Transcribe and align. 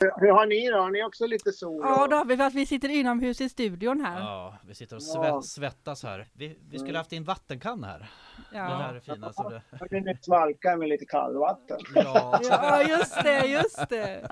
Hur 0.00 0.30
har 0.30 0.46
ni 0.46 0.70
då? 0.70 0.76
Har 0.78 0.90
ni 0.90 1.04
också 1.04 1.26
lite 1.26 1.52
sol? 1.52 1.80
Ja, 1.84 2.06
då 2.10 2.16
har 2.16 2.24
vi 2.24 2.36
för 2.36 2.44
att 2.44 2.54
vi 2.54 2.66
sitter 2.66 2.88
inomhus 2.88 3.40
i 3.40 3.48
studion 3.48 4.00
här. 4.00 4.20
Ja, 4.20 4.58
vi 4.66 4.74
sitter 4.74 4.96
och 4.96 5.02
Ja. 5.14 5.20
sve- 5.20 5.42
svettas 5.42 6.02
här. 6.02 6.26
Vi, 6.32 6.58
vi 6.70 6.78
skulle 6.78 6.98
haft 6.98 7.12
in 7.12 7.24
vattenkanna 7.24 7.86
här. 7.86 7.98
Det 8.50 8.56
Ja, 8.58 8.62
här 8.64 8.94
är 8.94 9.00
fina 9.00 9.32
som 9.32 9.50
det... 9.90 10.00
Ni 10.00 10.16
svalkar 10.22 10.76
med 10.76 10.88
lite 10.88 11.04
kallvatten? 11.04 11.78
Ja. 11.94 12.40
ja 12.42 12.82
just 12.82 13.22
det, 13.22 13.46
just 13.46 13.88
det. 13.88 14.26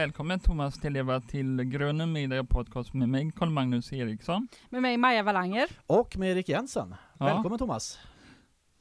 Välkommen 0.00 0.40
Thomas 0.40 0.80
Televa 0.80 1.20
till 1.20 1.62
Grunden 1.64 2.12
Media 2.12 2.44
Podcast 2.44 2.94
med 2.94 3.08
mig 3.08 3.32
Carl 3.36 3.50
Magnus 3.50 3.92
Eriksson. 3.92 4.48
Med 4.70 4.82
mig 4.82 4.96
Maja 4.96 5.22
Valanger. 5.22 5.68
Och 5.86 6.16
med 6.16 6.30
Erik 6.30 6.48
Jensen. 6.48 6.94
Ja. 7.18 7.24
Välkommen 7.26 7.58
Thomas. 7.58 7.98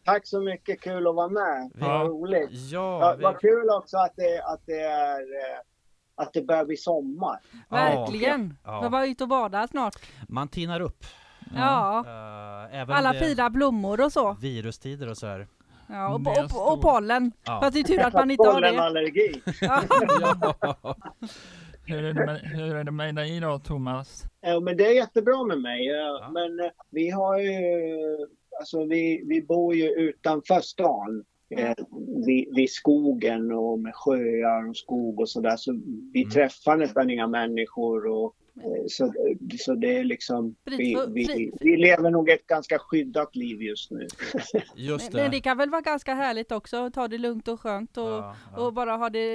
Tack 0.06 0.28
så 0.28 0.42
mycket, 0.42 0.82
kul 0.82 1.08
att 1.08 1.16
vara 1.16 1.28
med. 1.30 1.72
Ja. 1.80 1.88
Vad 1.88 2.08
roligt. 2.08 2.50
Ja, 2.52 3.00
Ja, 3.02 3.16
vi... 3.18 3.24
vad 3.24 3.40
kul 3.40 3.70
också 3.70 3.98
att 3.98 4.14
det, 4.16 4.44
att 4.44 4.62
det 4.66 4.82
är 4.82 5.20
eh, 5.20 5.60
att 6.16 6.34
det 6.34 6.42
börjar 6.42 6.66
bli 6.66 6.78
sommar. 6.78 7.40
Verkligen. 7.70 8.58
Ja. 8.64 8.82
Får 8.82 8.90
vara 8.90 9.06
ute 9.06 9.24
och 9.24 9.30
bada 9.30 9.68
snart. 9.68 9.96
man 10.30 10.48
tinar 10.48 10.80
upp. 10.80 11.06
Ja. 11.56 12.06
Även 12.72 12.96
Alla 12.96 13.14
fina 13.14 13.50
blommor 13.50 14.02
och 14.06 14.12
så. 14.12 14.34
virustider 14.42 15.10
och 15.10 15.18
så 15.18 15.28
här. 15.28 15.48
Ja, 15.90 16.14
och, 16.16 16.28
och, 16.44 16.50
stor- 16.50 16.74
och 16.74 16.82
pollen. 16.82 17.32
Ja. 17.46 17.60
Fast 17.62 17.74
det 17.74 17.80
är 17.80 17.84
tur 17.84 18.00
att 18.00 18.14
man 18.14 18.32
inte 18.32 18.48
har 18.48 18.62
det. 18.62 18.68
Pollenallergi. 18.68 19.42
Ja. 19.62 19.82
ja. 20.62 20.96
Hur 21.88 22.04
är, 22.04 22.14
det 22.14 22.26
med, 22.26 22.40
hur 22.40 22.76
är 22.76 22.84
det 22.84 22.92
med 22.92 23.16
dig 23.16 23.38
idag 23.38 23.64
Thomas? 23.64 24.24
Ja, 24.42 24.60
men 24.60 24.78
det 24.78 24.86
är 24.88 24.92
jättebra 24.96 25.44
med 25.44 25.62
mig. 25.62 25.86
Ja. 25.86 26.30
Men 26.34 26.60
eh, 26.60 26.72
vi 26.90 27.10
har 27.10 27.40
ju, 27.40 27.58
alltså 28.60 28.86
vi, 28.86 29.24
vi 29.28 29.42
bor 29.42 29.76
ju 29.76 29.90
utanför 29.90 30.60
stan. 30.62 31.24
Eh, 31.58 31.74
vid, 32.26 32.56
vid 32.56 32.72
skogen 32.72 33.52
och 33.52 33.80
med 33.80 33.96
sjöar 33.96 34.70
och 34.70 34.78
skog 34.78 35.20
och 35.20 35.30
sådär. 35.30 35.56
Så 35.58 35.72
vi 36.14 36.22
Mm. 36.22 36.32
träffar 36.32 36.78
nästan 36.78 37.10
inga 37.10 37.28
människor. 37.28 38.08
Och, 38.08 38.36
så, 38.88 39.14
så 39.60 39.74
det 39.76 39.98
är 39.98 40.04
liksom, 40.04 40.56
vi, 40.66 40.98
vi, 41.10 41.52
vi 41.60 41.78
lever 41.78 42.10
nog 42.10 42.30
ett 42.30 42.48
ganska 42.48 42.80
skyddat 42.80 43.36
liv 43.36 43.62
just 43.62 43.92
nu. 43.92 44.08
Just 44.76 45.14
Men, 45.14 45.22
men 45.22 45.32
det. 45.32 45.38
det 45.38 45.42
kan 45.42 45.58
väl 45.58 45.70
vara 45.70 45.82
ganska 45.82 46.14
härligt 46.14 46.52
också. 46.52 46.90
Ta 46.94 47.08
det 47.08 47.18
lugnt 47.18 47.48
och 47.48 47.62
skönt 47.62 47.98
och, 47.98 48.04
Ja, 48.04 48.36
ja. 48.56 48.62
och 48.66 48.74
bara 48.74 48.92
ha 48.96 49.10
det 49.10 49.34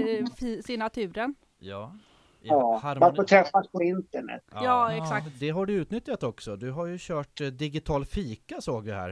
i 0.68 0.76
naturen. 0.76 1.34
ja. 1.58 1.94
Ja, 2.42 2.80
harmoni- 2.84 3.00
man 3.00 3.16
får 3.16 3.24
träffas 3.24 3.68
på 3.68 3.82
internet. 3.82 4.42
Ja, 4.52 4.92
exakt. 4.92 5.26
Det 5.40 5.48
har 5.50 5.66
du 5.66 5.72
utnyttjat 5.74 6.22
också. 6.22 6.56
Du 6.56 6.70
har 6.70 6.86
ju 6.86 6.96
kört 7.00 7.40
eh, 7.40 7.46
digital 7.46 8.04
fika 8.04 8.60
såg 8.60 8.84
vi 8.84 8.92
här. 8.92 9.10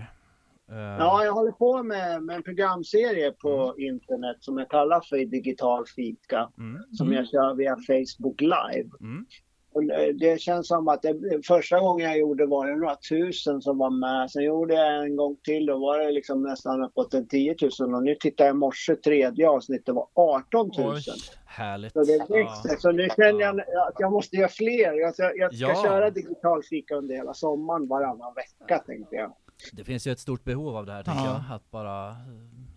Eh, 0.70 0.76
Ja, 0.76 1.24
jag 1.24 1.32
håller 1.32 1.52
på 1.52 1.82
med, 1.82 2.22
med 2.22 2.36
en 2.36 2.42
programserie 2.42 3.32
på 3.32 3.74
internet 3.78 4.36
som 4.40 4.58
jag 4.58 4.68
kallar 4.70 5.00
för 5.00 5.16
Digital 5.24 5.86
fika. 5.96 6.48
Mm, 6.58 6.82
Som 6.92 7.06
Mm. 7.06 7.16
jag 7.18 7.28
kör 7.28 7.54
via 7.54 7.76
Facebook 7.76 8.40
Live. 8.40 8.90
mm. 9.00 9.26
Och 9.72 9.82
det- 10.14 10.40
känns 10.40 10.68
som 10.68 10.88
att 10.88 11.02
det, 11.02 11.46
första 11.46 11.80
gången 11.80 12.06
jag 12.06 12.18
gjorde 12.18 12.46
var 12.46 12.66
det 12.66 12.76
några 12.76 12.96
tusen 12.96 13.62
som 13.62 13.78
var 13.78 13.90
med. 13.90 14.30
Sen 14.30 14.44
gjorde 14.44 14.74
jag 14.74 15.04
en 15.04 15.16
gång 15.16 15.36
till 15.44 15.66
då 15.66 15.78
var 15.78 15.98
det 15.98 16.10
liksom 16.10 16.42
nästan 16.42 16.82
uppåt 16.84 17.14
en 17.14 17.26
10 17.28 17.56
000. 17.80 17.94
Och 17.94 18.02
nu 18.02 18.14
tittar 18.14 18.44
jag 18.44 18.54
i 18.54 18.56
morse, 18.58 18.96
tredje 18.96 19.48
avsnittet 19.48 19.94
var 19.94 20.06
18 20.14 20.70
000. 20.78 20.94
Oj. 20.94 21.02
Härligt. 21.46 21.92
Så 21.92 22.04
det 22.04 22.12
Ja. 22.12 22.26
växer. 22.34 22.76
Så 22.78 22.92
nu 22.92 23.08
känner 23.16 23.40
jag 23.40 23.60
att 23.60 23.94
jag 23.98 24.12
måste 24.12 24.36
göra 24.36 24.48
fler. 24.48 25.00
Jag 25.00 25.14
ska, 25.14 25.22
jag 25.34 25.54
ska 25.54 25.66
Ja. 25.68 25.82
köra 25.84 26.10
digital 26.10 26.62
fika 26.62 26.94
under 26.94 27.14
hela 27.14 27.34
sommaren 27.34 27.88
varannan 27.88 28.34
vecka 28.34 28.78
tänkte 28.78 29.16
jag. 29.16 29.32
Det 29.72 29.84
finns 29.84 30.06
ju 30.06 30.12
ett 30.12 30.18
stort 30.20 30.44
behov 30.44 30.76
av 30.76 30.86
det 30.86 30.92
här 30.92 31.02
tänker 31.02 31.20
Ja. 31.24 31.44
jag. 31.48 31.56
Att 31.56 31.70
bara 31.70 32.08
eh, 32.10 32.14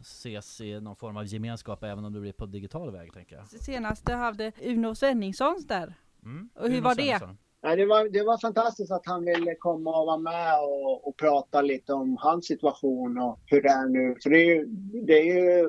ses 0.01 0.61
i 0.61 0.79
någon 0.81 0.95
form 0.95 1.17
av 1.17 1.25
gemenskap 1.25 1.83
även 1.83 2.05
om 2.05 2.13
det 2.13 2.19
blir 2.19 2.31
på 2.33 2.45
digital 2.45 2.91
väg 2.91 3.13
tänker 3.13 3.35
jag. 3.35 3.47
Senast 3.47 4.09
hade 4.09 4.51
Uno 4.63 4.95
Svenningssons 4.95 5.67
där. 5.67 5.93
Mm. 6.25 6.49
Och 6.55 6.69
hur 6.69 6.77
Uno 6.77 6.83
var 6.83 6.95
det? 6.95 7.03
Svensson. 7.03 7.37
Nej, 7.63 7.77
det, 7.77 7.85
var, 7.85 8.09
det 8.09 8.23
var 8.23 8.37
fantastiskt 8.37 8.91
att 8.91 9.05
han 9.05 9.25
ville 9.25 9.55
komma 9.55 9.99
och 9.99 10.05
vara 10.05 10.17
med 10.17 10.59
och, 10.59 11.07
och 11.07 11.17
prata 11.17 11.61
lite 11.61 11.93
om 11.93 12.17
hans 12.19 12.45
situation 12.45 13.17
och 13.17 13.39
hur 13.45 13.61
det 13.61 13.69
är 13.69 13.87
nu. 13.87 14.15
För 14.23 14.29
det 14.29 14.37
är 14.37 14.55
ju, 14.55 14.65
det 15.05 15.19
är 15.19 15.23
ju 15.23 15.59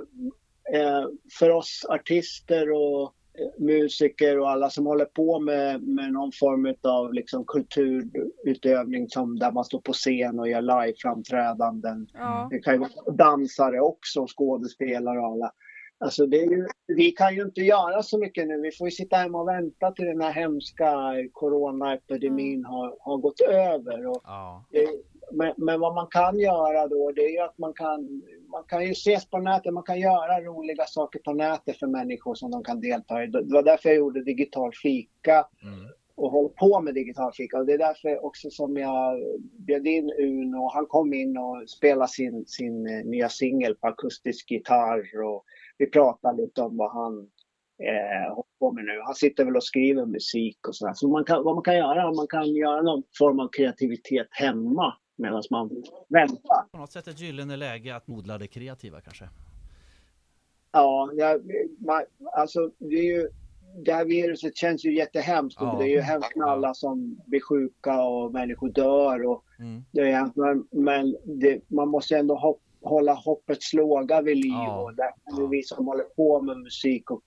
eh, 0.73 1.05
för 1.39 1.51
oss 1.51 1.87
artister 1.89 2.73
och 2.73 3.03
eh, 3.03 3.65
musiker 3.65 4.39
och 4.39 4.51
alla 4.51 4.71
som 4.71 4.87
håller 4.87 5.05
på 5.05 5.41
med, 5.41 5.83
med 5.83 6.13
någon 6.13 6.33
form 6.33 6.75
av 6.83 7.15
liksom 7.15 7.45
kulturutövning 7.45 9.09
som 9.09 9.39
där 9.39 9.53
man 9.53 9.65
står 9.65 9.81
på 9.81 9.93
scen 9.93 10.39
och 10.39 10.49
gör 10.49 10.63
liveframträdanden. 10.63 12.09
Ja. 12.13 12.49
Det 12.51 12.59
kan 12.59 12.75
ju 12.75 12.81
vara 12.81 13.17
dansare 13.17 13.81
också, 13.81 14.27
skådespelare 14.27 15.19
och 15.19 15.27
alla. 15.27 15.53
Alltså 16.03 16.27
ju, 16.27 16.67
vi 16.87 17.11
kan 17.11 17.35
ju 17.35 17.43
inte 17.43 17.61
göra 17.61 18.03
så 18.03 18.19
mycket 18.19 18.49
nu. 18.49 18.61
Vi 18.61 18.71
får 18.73 18.87
ju 18.87 18.91
sitta 18.91 19.17
hemma 19.17 19.41
och 19.41 19.49
vänta 19.49 19.91
till 19.93 20.05
den 20.07 20.21
här 20.21 20.33
hemska 20.33 20.93
coronaepidemin 21.33 22.65
har, 22.65 22.97
har 23.01 23.17
gått 23.19 23.41
över. 23.41 24.07
Och, 24.07 24.21
Ja. 24.25 24.65
men, 25.33 25.55
men 25.57 25.81
vad 25.81 25.95
man 25.95 26.07
kan 26.11 26.39
göra 26.39 26.87
då, 26.89 27.13
det 27.13 27.23
är 27.25 27.31
ju 27.31 27.39
att 27.39 27.59
man 27.59 27.73
kan, 27.73 28.23
man 28.51 28.65
kan 28.69 28.85
ju 28.87 28.91
ses 28.91 29.31
på 29.31 29.39
nätet. 29.39 29.73
Man 29.75 29.83
kan 29.83 30.01
göra 30.01 30.41
roliga 30.41 30.85
saker 30.87 31.19
på 31.19 31.33
nätet 31.33 31.79
för 31.79 31.87
människor 31.87 32.35
som 32.35 32.51
de 32.51 32.65
kan 32.65 32.81
delta 32.81 33.25
i. 33.25 33.27
Det 33.27 33.43
var 33.55 33.63
därför 33.63 33.89
jag 33.89 33.99
gjorde 33.99 34.25
digital 34.25 34.73
fika 34.83 35.47
Mm. 35.63 35.89
och 36.15 36.31
håller 36.31 36.49
på 36.49 36.81
med 36.81 36.95
digital 36.95 37.33
fika. 37.33 37.59
Och 37.59 37.67
det 37.67 37.73
är 37.73 37.79
därför 37.79 38.25
också 38.25 38.51
som 38.51 38.77
jag 38.77 39.21
bjöd 39.67 39.87
in 39.87 40.13
Uno. 40.19 40.71
Han 40.75 40.87
kom 40.87 41.15
in 41.15 41.37
och 41.39 41.71
spelade 41.71 42.09
sin, 42.09 42.45
sin 42.47 42.87
eh, 42.87 43.05
nya 43.05 43.29
singel 43.29 43.75
på 43.75 43.87
akustisk 43.87 44.51
gitarr. 44.51 45.23
Och 45.25 45.45
vi 45.83 45.91
pratade 45.91 46.43
lite 46.43 46.63
om 46.63 46.77
vad 46.77 46.93
han 46.93 47.13
eh, 47.83 48.35
håller 48.35 48.59
på 48.59 48.73
med 48.73 48.85
nu. 48.85 49.01
Han 49.05 49.15
sitter 49.15 49.45
väl 49.45 49.57
och 49.57 49.65
skriver 49.65 50.07
musik 50.07 50.69
och 50.69 50.77
sådär. 50.77 50.95
Så 50.95 51.09
man 51.09 51.25
kan, 51.25 51.45
vad 51.45 51.55
man 51.55 51.65
kan 51.65 51.77
göra, 51.77 52.13
man 52.13 52.27
kan 52.27 52.55
göra 52.55 52.83
någon 52.83 53.03
form 53.19 53.41
av 53.41 53.49
kreativitet 53.49 54.27
hemma 54.31 54.95
medan 55.17 55.43
man 55.51 55.83
väntar. 56.09 56.65
På 56.73 56.79
något 56.79 56.93
sätt 56.93 57.07
ett 57.07 57.21
gyllene 57.21 57.57
läge 57.57 57.97
att 57.97 58.09
odla 58.09 58.39
det 58.39 58.47
kreativa 58.47 59.01
kanske. 59.01 59.29
Ja, 60.73 61.11
jag, 61.15 61.41
man, 61.79 62.03
alltså 62.33 62.71
det 62.79 62.97
är 62.97 63.05
ju 63.05 63.29
det 63.85 63.93
här 63.93 64.05
viruset 64.05 64.57
känns 64.57 64.85
ju 64.85 64.97
jättehemskt 64.97 65.61
och 65.61 65.67
Ja. 65.67 65.79
det 65.79 65.85
är 65.85 65.89
ju 65.89 66.01
hemskt 66.01 66.37
med 66.37 66.47
alla 66.47 66.75
som 66.75 67.21
blir 67.27 67.41
sjuka 67.41 68.03
och 68.03 68.33
människor 68.33 68.69
dör 68.69 69.27
och 69.27 69.45
Mm. 69.59 69.85
Det 69.93 70.01
är, 70.01 70.31
men 70.35 70.67
men 70.71 71.17
det, 71.25 71.61
man 71.71 71.89
måste 71.89 72.17
ändå 72.17 72.35
hopp, 72.35 72.61
hålla 72.83 73.15
hoppets 73.15 73.73
låga 73.75 74.23
vid 74.23 74.37
liv. 74.37 74.53
Ja. 74.53 74.83
Och 74.83 74.95
där 74.95 75.09
kan 75.09 75.39
Ja. 75.45 75.47
vi 75.47 75.63
som 75.63 75.87
håller 75.87 76.05
på 76.05 76.43
med 76.43 76.57
musik 76.59 77.11
och, 77.11 77.23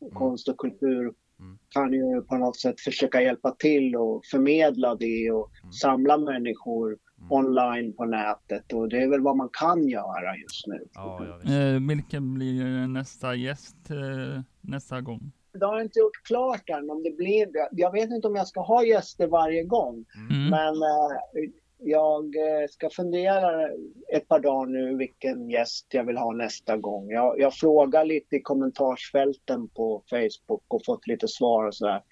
och 0.00 0.12
konst 0.14 0.48
och 0.48 0.58
kultur 0.58 1.12
Mm. 1.40 1.58
kan 1.74 1.92
ju 1.92 2.22
på 2.22 2.36
något 2.36 2.60
sätt 2.60 2.80
försöka 2.80 3.22
hjälpa 3.22 3.50
till 3.58 3.96
och 3.96 4.20
förmedla 4.30 4.94
det 4.94 5.30
och 5.30 5.50
Mm. 5.62 5.72
samla 5.72 6.18
människor 6.18 6.88
Mm. 7.18 7.32
online 7.32 7.92
på 7.92 8.04
nätet. 8.04 8.72
Och 8.72 8.88
det 8.88 9.02
är 9.02 9.08
väl 9.08 9.20
vad 9.20 9.36
man 9.36 9.48
kan 9.52 9.88
göra 9.88 10.36
just 10.36 10.66
nu. 10.66 10.86
Ja. 10.94 11.20
Eh, 11.44 11.88
vilken 11.88 12.34
blir 12.34 12.86
nästa 12.88 13.34
gäst 13.34 13.90
eh, 13.90 14.40
nästa 14.60 15.00
gång? 15.00 15.32
Det 15.60 15.66
har 15.66 15.74
jag 15.76 15.84
inte 15.84 15.98
gjort 15.98 16.22
klart 16.26 16.68
än 16.70 16.90
om 16.90 17.02
det 17.02 17.16
blir 17.16 17.46
det. 17.52 17.68
Jag 17.72 17.92
vet 17.92 18.10
inte 18.10 18.28
om 18.28 18.36
jag 18.36 18.46
ska 18.48 18.60
ha 18.60 18.84
gäster 18.84 19.26
varje 19.26 19.64
gång. 19.64 20.04
Mm. 20.30 20.50
Men 20.50 20.74
eh, 20.74 21.50
jag 21.78 22.36
eh, 22.36 22.68
ska 22.70 22.90
fundera 22.90 23.68
ett 24.12 24.28
par 24.28 24.40
dagar 24.40 24.66
nu 24.66 24.96
vilken 24.96 25.50
gäst 25.50 25.86
jag 25.90 26.04
vill 26.04 26.16
ha 26.16 26.32
nästa 26.32 26.76
gång. 26.76 27.10
Jag, 27.10 27.40
jag 27.40 27.54
frågar 27.54 28.04
lite 28.04 28.36
i 28.36 28.42
kommentarsfälten 28.42 29.68
på 29.68 30.02
Facebook 30.10 30.64
och 30.68 30.84
fått 30.84 31.06
lite 31.06 31.28
svar 31.28 31.66
och 31.66 31.74
sådär. 31.74 32.02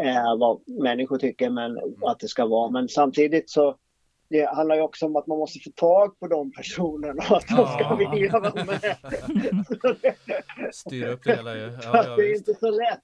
Eh, 0.00 0.38
vad 0.38 0.68
människor 0.68 1.18
tycker 1.18 1.50
men, 1.50 1.78
att 2.06 2.20
det 2.20 2.28
ska 2.28 2.46
vara. 2.46 2.70
Men 2.70 2.88
samtidigt 2.88 3.50
så 3.50 3.76
det 4.28 4.44
handlar 4.44 4.76
ju 4.76 4.82
också 4.82 5.06
om 5.06 5.16
att 5.16 5.26
man 5.26 5.38
måste 5.38 5.58
få 5.60 5.70
tag 5.70 6.18
på 6.20 6.26
de 6.26 6.52
personerna 6.52 7.22
och 7.30 7.36
att 7.36 7.48
de 7.48 7.66
ska 7.66 7.80
Ja. 7.80 7.96
vilja 7.96 8.32
vara 8.32 8.64
med. 8.64 8.96
Styr 10.74 11.06
upp 11.06 11.24
det 11.24 11.36
hela 11.36 11.56
ju. 11.56 11.72
Ja, 11.82 12.02
det 12.16 12.22
är 12.22 12.36
inte 12.36 12.54
så 12.54 12.70
lätt. 12.70 13.00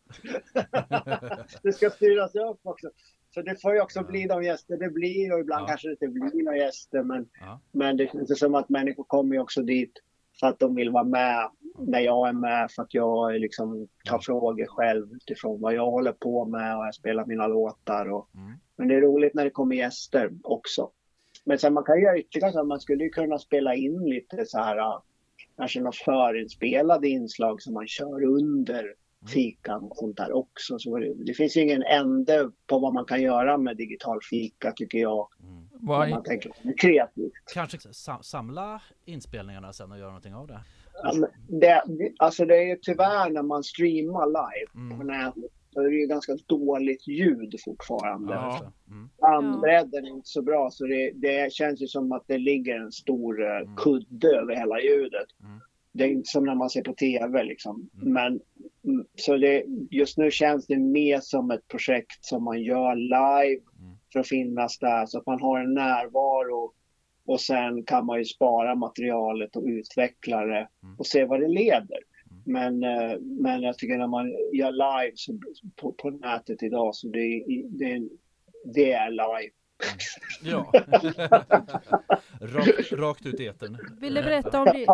det 1.62 1.73
ska 1.73 1.91
styras 1.91 2.35
upp 2.35 2.61
också. 2.62 2.91
Så 3.35 3.43
det 3.43 3.62
får 3.62 3.75
ju 3.75 3.81
också 3.81 4.05
bli 4.05 4.27
de 4.27 4.43
gäster 4.44 4.77
det 4.77 4.88
blir 4.91 5.32
och 5.35 5.41
ibland 5.41 5.62
Ja. 5.62 5.67
kanske 5.67 5.88
det 5.88 5.93
inte 5.93 6.09
blir 6.09 6.44
några 6.44 6.59
gäster. 6.59 7.03
Men, 7.03 7.29
Ja. 7.41 7.61
men 7.73 7.97
det 7.97 8.06
känns 8.12 8.38
som 8.38 8.55
att 8.55 8.69
människor 8.69 9.05
kommer 9.05 9.35
ju 9.35 9.41
också 9.41 9.62
dit 9.62 9.93
för 10.41 10.47
att 10.47 10.59
de 10.59 10.75
vill 10.75 10.91
vara 10.91 11.05
med 11.05 11.50
när 11.79 12.00
jag 12.00 12.29
är 12.29 12.32
med. 12.32 12.71
För 12.71 12.82
att 12.82 12.94
jag 12.94 13.41
liksom 13.41 13.88
tar 14.05 14.15
Ja. 14.17 14.21
frågor 14.23 14.67
själv 14.67 15.12
utifrån 15.12 15.61
vad 15.61 15.75
jag 15.75 15.91
håller 15.91 16.12
på 16.12 16.44
med 16.44 16.77
och 16.79 16.87
jag 16.87 16.94
spelar 16.94 17.27
mina 17.27 17.47
låtar. 17.47 18.11
Och, 18.12 18.29
Mm. 18.35 18.53
men 18.77 18.88
det 18.88 18.94
är 18.94 19.00
roligt 19.00 19.35
när 19.35 19.44
det 19.44 19.50
kommer 19.50 19.77
gäster 19.77 20.31
också. 20.43 20.91
Men 21.44 21.59
sen 21.59 21.75
man 21.75 21.85
kan 21.85 22.00
göra 22.00 22.19
ytterligare 22.19 22.53
så 22.53 22.61
att 22.61 22.67
man 22.67 22.81
skulle 22.81 23.05
ju 23.05 23.11
kunna 23.11 23.38
spela 23.38 23.75
in 23.75 23.99
lite 24.05 24.47
så 24.47 24.59
här, 24.59 24.77
äh, 24.79 24.99
kanske 25.56 25.81
några 25.81 25.93
förinspelade 26.05 27.09
inslag 27.09 27.62
som 27.62 27.75
man 27.75 27.87
kör 27.88 28.25
under 28.25 28.94
fikan 29.28 29.82
och 29.82 29.96
sånt 29.96 30.17
där 30.17 30.32
också. 30.32 30.78
Så 30.78 30.99
det, 30.99 31.14
det 31.14 31.34
finns 31.34 31.56
ju 31.56 31.61
ingen 31.61 31.82
ände 31.82 32.50
på 32.67 32.78
vad 32.78 32.94
man 32.94 33.05
kan 33.05 33.22
göra 33.22 33.58
med 33.58 33.76
digital 33.76 34.19
fika 34.31 34.72
tycker 34.76 34.99
jag. 34.99 35.28
Mm. 35.43 35.64
Vad, 35.72 36.05
Om 36.05 36.11
man 36.11 36.22
tänker 36.22 36.52
kreativt. 36.81 37.32
Kanske 37.55 37.78
sa- 37.93 38.22
samla 38.22 38.82
inspelningarna 39.05 39.72
sen 39.72 39.93
och 39.93 39.99
göra 39.99 40.08
någonting 40.08 40.34
av 40.34 40.46
det. 40.46 40.61
Men 41.14 41.58
Det, 41.61 41.82
alltså 42.19 42.44
det 42.44 42.56
är 42.56 42.62
ju 42.69 42.76
tyvärr 42.82 43.31
när 43.31 43.43
man 43.43 43.64
streamar 43.64 44.26
live 44.26 44.90
på 44.96 45.02
Mm. 45.02 45.06
nätet 45.06 45.50
så 45.72 45.81
är 45.81 45.84
det 45.90 45.96
ju 45.96 46.06
ganska 46.06 46.37
dåligt 46.46 47.08
ljud 47.08 47.55
fortfarande. 47.64 48.34
Ja. 48.34 48.72
Mm. 48.90 49.08
Bandbredden 49.20 50.05
är 50.05 50.11
inte 50.11 50.28
så 50.28 50.43
bra 50.43 50.70
så 50.70 50.87
det, 50.87 51.11
det 51.14 51.52
känns 51.52 51.82
ju 51.82 51.87
som 51.87 52.12
att 52.12 52.25
det 52.26 52.38
ligger 52.38 52.81
en 52.81 52.93
stor 52.93 53.43
eh, 53.44 53.56
Mm. 53.56 53.76
kudde 53.76 54.28
över 54.28 54.56
hela 54.56 54.81
ljudet. 54.81 55.26
Mm. 55.44 55.61
Det 55.93 56.05
är 56.05 56.08
inte 56.08 56.28
som 56.31 56.44
när 56.44 56.55
man 56.55 56.70
ser 56.70 56.82
på 56.82 56.93
TV 56.94 57.43
liksom. 57.44 57.90
Mm. 57.94 58.12
Men 58.12 58.26
mm, 58.26 58.40
så 59.15 59.37
det, 59.37 59.65
just 59.91 60.19
nu 60.19 60.31
känns 60.31 60.67
det 60.67 60.79
mer 60.79 61.21
som 61.21 61.50
ett 61.50 61.69
projekt 61.69 62.25
som 62.25 62.44
man 62.44 62.62
gör 62.62 62.94
live 62.97 63.61
Mm. 63.81 63.97
för 64.12 64.21
att 64.21 64.29
finnas 64.29 64.79
där 64.79 65.06
så 65.06 65.19
att 65.19 65.27
man 65.27 65.41
har 65.41 65.61
en 65.61 65.75
närvaro 65.75 66.73
och 67.27 67.41
sen 67.41 67.85
kan 67.85 68.06
man 68.06 68.19
ju 68.19 68.25
spara 68.25 68.75
materialet 68.75 69.56
och 69.56 69.65
utveckla 69.65 70.44
det 70.47 70.69
Mm. 70.82 70.97
och 70.99 71.06
se 71.06 71.25
vad 71.25 71.41
det 71.41 71.49
leder. 71.49 71.99
Mm. 72.31 72.43
Men, 72.81 72.85
eh, 72.85 73.19
men 73.21 73.62
jag 73.62 73.79
tycker 73.79 73.99
när 73.99 74.06
man 74.09 74.29
gör 74.53 74.73
live 74.73 75.12
så, 75.15 75.38
på, 75.77 75.93
på 75.93 76.11
nätet 76.11 76.62
idag 76.62 76.94
så 76.94 77.09
det, 77.09 77.44
det, 77.71 78.09
det 78.75 78.93
är 78.93 79.11
live. 79.11 79.53
Ja. 80.43 80.73
rakt, 82.41 82.93
rakt 82.93 83.27
ut 83.27 83.41
i 83.41 83.47
etern. 83.47 83.79
Vill 84.00 84.15
du 84.15 84.23
berätta 84.23 84.61
om 84.62 84.69
din, 84.75 84.87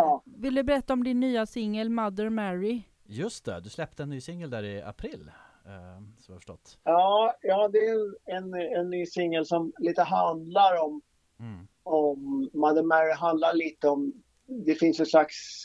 vill 0.43 0.55
du 0.55 0.63
berätta 0.63 0.93
om 0.93 1.05
din 1.05 1.21
nya 1.21 1.47
singel 1.47 1.91
Mother 1.91 2.29
Mary? 2.31 2.83
Just 3.07 3.45
det, 3.45 3.61
du 3.61 3.71
släppte 3.71 4.03
en 4.03 4.09
ny 4.11 4.21
singel 4.21 4.51
där 4.51 4.63
i 4.63 4.83
april. 4.83 5.31
Eh, 5.67 5.99
som 6.19 6.33
jag 6.33 6.37
förstått. 6.37 6.79
Ja, 6.85 7.35
ja, 7.43 7.69
det 7.69 7.79
är 7.79 8.15
en, 8.37 8.55
en 8.55 8.91
ny 8.91 9.07
singel 9.07 9.47
som 9.47 9.73
lite 9.79 10.03
handlar 10.03 10.85
om, 10.85 11.03
Mm. 11.41 11.67
om 11.83 12.51
Mother 12.53 12.83
Mary 12.83 13.13
handlar 13.13 13.55
lite 13.55 13.89
om 13.89 14.13
det 14.47 14.75
finns 14.75 15.01
en 15.01 15.07
slags, 15.07 15.63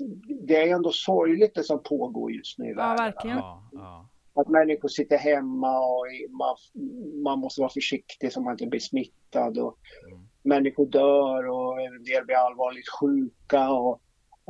det 0.48 0.56
är 0.70 0.76
ändå 0.76 0.92
sorgligt 0.92 1.56
det 1.56 1.64
som 1.64 1.84
pågår 1.84 2.32
just 2.32 2.58
nu 2.60 2.66
i 2.66 2.70
Ja, 2.70 2.76
världen. 2.76 2.98
verkligen. 3.06 3.38
Ja, 3.38 3.64
ja. 3.72 4.08
Att 4.34 4.48
människor 4.48 4.88
sitter 4.90 5.18
hemma 5.18 5.80
och 5.80 6.06
man, 6.30 6.56
man 7.24 7.40
måste 7.40 7.62
vara 7.62 7.70
försiktig 7.72 8.34
så 8.34 8.42
man 8.42 8.52
inte 8.54 8.68
blir 8.68 8.80
smittad. 8.80 9.58
Och 9.58 9.78
Mm. 10.12 10.28
Människor 10.44 10.86
dör 10.86 11.48
och 11.50 11.82
en 11.82 12.04
del 12.04 12.26
blir 12.26 12.36
allvarligt 12.36 12.90
sjuka. 13.00 13.70
Och 13.70 14.02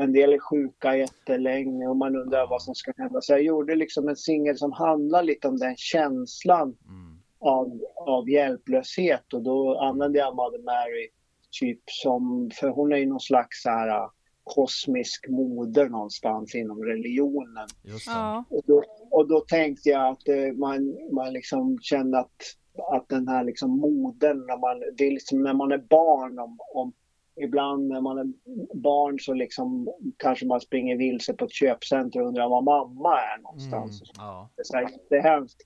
en 0.02 0.14
del 0.14 0.34
är 0.34 0.40
sjuka 0.40 0.98
jättelänge 0.98 1.88
och 1.88 1.98
man 1.98 2.16
undrar 2.16 2.48
vad 2.48 2.62
som 2.62 2.76
ska 2.76 2.94
hända. 2.98 3.22
Så 3.22 3.34
jag 3.34 3.42
gjorde 3.44 3.76
liksom 3.76 4.08
en 4.08 4.16
singel 4.16 4.58
som 4.58 4.72
handlar 4.72 5.24
lite 5.24 5.48
om 5.48 5.58
den 5.58 5.76
känslan 5.78 6.78
Mm. 6.88 7.18
av, 7.40 7.80
av 7.96 8.30
hjälplöshet 8.30 9.34
och 9.34 9.42
då 9.42 9.80
använde 9.80 10.20
jag 10.20 10.36
Mother 10.36 10.64
Mary 10.64 11.10
typ 11.60 11.80
som, 11.86 12.52
för 12.54 12.70
hon 12.70 12.94
är 12.94 12.98
ju 12.98 13.06
någon 13.06 13.20
slags 13.20 13.62
så 13.62 13.70
här 13.70 13.88
äh, 13.88 14.10
kosmisk 14.44 15.28
moder 15.30 15.90
någonstans 15.90 16.56
inom 16.56 16.84
religionen. 16.84 17.68
Just 17.84 18.06
det. 18.06 18.12
Ja, 18.12 18.44
Och 18.50 18.64
då, 18.68 18.84
och 19.12 19.28
då 19.28 19.40
tänkte 19.40 19.90
jag 19.90 20.08
att 20.12 20.28
eh, 20.28 20.54
man, 20.56 20.98
man 21.12 21.34
liksom 21.34 21.80
kände 21.82 22.20
att, 22.20 22.42
att 22.92 23.10
den 23.10 23.28
här 23.28 23.44
liksom 23.44 23.80
modern, 23.80 24.46
när 24.48 24.58
man, 24.58 24.84
det 24.98 25.08
är 25.08 25.12
liksom 25.12 25.44
när 25.44 25.54
man 25.54 25.72
är 25.72 25.78
barn, 25.78 26.40
om, 26.40 26.58
om, 26.74 26.94
ibland 27.36 27.88
när 27.88 28.02
man 28.02 28.18
är 28.18 28.26
barn 28.78 29.20
så 29.20 29.34
liksom 29.34 29.88
kanske 30.18 30.46
man 30.46 30.62
springer 30.62 30.98
vilse 30.98 31.34
på 31.34 31.46
ett 31.46 31.52
köpcenter 31.54 32.22
och 32.22 32.28
undrar 32.28 32.50
var 32.50 32.62
mamma 32.62 33.20
är 33.20 33.34
Mm. 33.34 33.44
någonstans. 33.44 34.02
Ja. 34.18 34.50
Det 34.56 34.62
är 34.62 34.64
så 34.64 34.76
här 34.78 34.84
jättehemskt. 34.92 35.62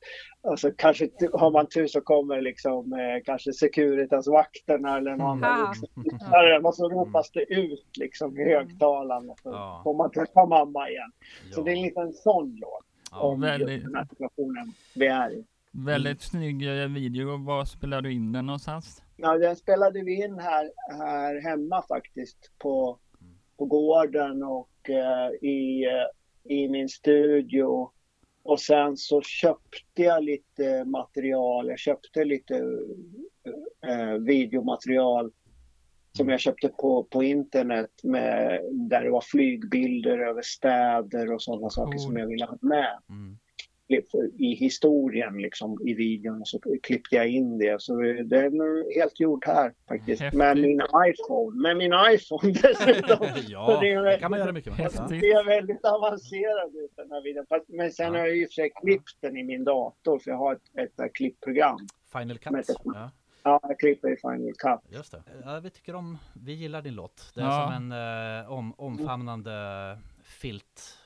Alltså, 0.49 0.71
kanske 0.77 1.09
har 1.33 1.51
man 1.51 1.67
tur 1.67 1.87
så 1.87 2.01
kommer 2.01 2.41
liksom, 2.41 2.93
eh, 2.93 3.23
kanske 3.25 3.53
Securitas-vakterna 3.53 4.97
eller 4.97 5.15
någon 5.15 5.43
annan 5.43 5.67
vuxen. 5.95 6.65
Och 6.65 6.75
så 6.75 6.89
ropas 6.89 7.31
det 7.31 7.43
ut 7.53 7.97
liksom 7.99 8.37
i 8.37 8.43
högtalarna. 8.43 9.33
Så 9.43 9.49
Ja. 9.49 9.81
får 9.83 9.93
man 9.97 10.11
träffa 10.11 10.45
mamma 10.45 10.89
igen. 10.89 11.11
Så 11.51 11.59
Ja. 11.59 11.63
det 11.63 11.71
är 11.71 11.75
en 11.75 11.81
liten 11.81 12.13
sån 12.13 12.55
låt 12.61 12.85
Ja. 13.11 13.19
om 13.19 13.41
väldigt- 13.41 13.83
den 13.83 13.95
här 13.95 14.05
situationen 14.09 14.71
vi 14.95 15.07
är 15.07 15.31
i. 15.31 15.43
väldigt 15.71 16.21
snygg 16.21 16.67
eh, 16.81 16.87
video. 16.89 17.37
Var 17.45 17.65
spelar 17.65 18.01
du 18.01 18.13
in 18.13 18.31
den 18.31 18.45
någonstans? 18.45 19.01
Ja, 19.17 19.37
den 19.37 19.55
spelade 19.55 20.01
vi 20.01 20.23
in 20.23 20.39
här, 20.39 20.71
här 20.99 21.41
hemma 21.41 21.83
faktiskt 21.87 22.51
på, 22.57 22.99
på 23.57 23.65
gården 23.65 24.43
och 24.43 24.89
eh, 24.89 25.49
i, 25.49 25.85
i 26.43 26.69
min 26.69 26.89
studio. 26.89 27.89
Och 28.43 28.59
sen 28.59 28.97
så 28.97 29.21
köpte 29.21 30.01
jag 30.01 30.23
lite 30.23 30.85
material. 30.85 31.67
Jag 31.67 31.79
köpte 31.79 32.23
lite 32.25 32.55
eh, 33.87 34.13
videomaterial 34.13 35.31
som 36.17 36.29
jag 36.29 36.39
köpte 36.39 36.67
på, 36.67 37.03
på 37.03 37.23
internet 37.23 37.91
med, 38.03 38.61
där 38.71 39.03
det 39.03 39.09
var 39.09 39.21
flygbilder 39.21 40.17
över 40.17 40.41
städer 40.41 41.33
och 41.33 41.41
sådana 41.41 41.69
saker 41.69 41.97
som 41.97 42.17
jag 42.17 42.27
ville 42.27 42.45
ha 42.45 42.57
med 42.61 42.99
Mm. 43.09 43.37
I 44.39 44.55
historien 44.55 45.37
liksom 45.37 45.77
i 45.87 45.93
videon 45.93 46.45
så 46.45 46.59
klippte 46.83 47.15
jag 47.15 47.27
in 47.27 47.57
det. 47.57 47.81
Så 47.81 47.95
det 48.01 48.37
är 48.37 48.49
nu 48.49 48.99
helt 48.99 49.19
gjort 49.19 49.45
här 49.47 49.73
faktiskt. 49.87 50.21
Häftigt. 50.21 50.37
Med 50.37 50.57
min 50.57 50.81
iPhone. 51.07 51.61
Med 51.61 51.77
min 51.77 51.91
iPhone 52.13 52.51
dessutom. 52.61 53.27
ja, 53.47 53.77
det 53.81 53.91
är 53.91 54.03
det 54.03 54.17
kan 54.19 54.31
man 54.31 54.39
göra 54.39 54.51
mycket 54.51 54.77
med. 54.77 54.91
Det 55.09 55.31
är 55.31 55.45
väldigt 55.45 55.85
avancerad 55.85 56.75
ut 56.75 56.91
den 56.95 57.11
här 57.11 57.23
videon. 57.23 57.45
Fast- 57.49 57.69
Men 57.69 57.91
sen 57.91 58.13
Ja. 58.13 58.19
har 58.19 58.27
jag 58.27 58.35
ju 58.35 58.45
för 58.45 58.53
sig 58.53 58.69
klippt 58.83 59.17
den 59.21 59.37
i 59.37 59.43
min 59.43 59.63
dator 59.63 60.19
för 60.19 60.31
jag 60.31 60.37
har 60.37 60.53
ett, 60.53 60.61
ett, 60.79 60.99
ett 60.99 61.13
klippprogram. 61.13 61.77
Final 62.11 62.37
Cut. 62.37 62.69
Ja, 62.83 63.11
Ja, 63.43 63.59
jag 63.63 63.79
klipper 63.79 64.13
i 64.13 64.17
Final 64.17 64.53
Cut. 64.57 64.95
just 64.97 65.11
det. 65.11 65.23
Ja, 65.43 65.59
vi 65.63 65.69
tycker 65.69 65.95
om, 65.95 66.17
vi 66.45 66.53
gillar 66.53 66.81
din 66.81 66.95
låt. 66.95 67.31
Det 67.35 67.41
är 67.41 67.45
Ja. 67.45 67.71
som 67.77 67.91
en 67.91 68.41
eh, 68.43 68.51
om, 68.51 68.73
omfamnande 68.77 69.51
filt. 70.23 70.97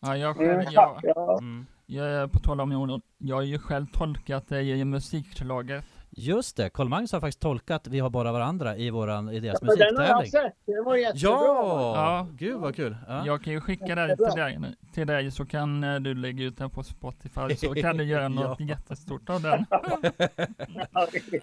Ja, 0.00 0.16
jag, 0.16 0.40
Mm, 0.40 0.48
själv, 0.56 0.68
jag, 0.72 1.00
ja. 1.02 1.38
Mm. 1.38 1.66
Jag, 1.86 2.06
är 2.06 2.26
på 2.26 2.38
tal 2.38 2.60
om 2.60 2.72
ord, 2.72 3.00
jag 3.18 3.36
har 3.36 3.42
ju 3.42 3.58
själv 3.58 3.86
tolkat 3.92 4.48
det 4.48 4.62
i 4.62 4.84
musikslaget. 4.84 5.84
Just 6.16 6.56
det, 6.56 6.70
Karl 6.70 6.88
Magnus 6.88 7.12
har 7.12 7.20
faktiskt 7.20 7.40
tolkat 7.40 7.86
Vi 7.86 7.98
har 8.00 8.10
bara 8.10 8.32
varandra 8.32 8.76
i, 8.76 8.90
våran, 8.90 9.28
i 9.30 9.40
deras 9.40 9.62
Men 9.62 9.76
den 9.78 9.96
har 9.96 10.04
jag 10.04 10.18
musiktävling. 10.18 10.50
sett. 10.52 10.66
Den 10.66 10.84
var 10.84 10.96
jättebra. 10.96 11.30
Ja! 11.30 11.92
Ja. 11.96 12.28
Gud 12.32 12.60
vad 12.60 12.76
kul! 12.76 12.96
Ja. 13.08 13.26
Jag 13.26 13.42
kan 13.44 13.52
ju 13.52 13.60
skicka 13.60 13.94
det 13.94 14.16
till 14.16 14.24
dig, 14.40 14.58
till 14.92 15.06
dig 15.06 15.30
så 15.30 15.46
kan 15.46 15.84
eh, 15.84 16.00
du 16.00 16.14
lägga 16.14 16.44
ut 16.44 16.56
den 16.58 16.70
på 16.70 16.82
Spotify 16.82 17.56
så 17.56 17.74
kan 17.74 17.96
du 17.96 18.04
göra 18.04 18.28
något 18.28 18.60
Ja. 18.60 18.66
jättestort 18.66 19.30
av 19.30 19.42
den. 19.42 19.64
Ja. 19.70 19.98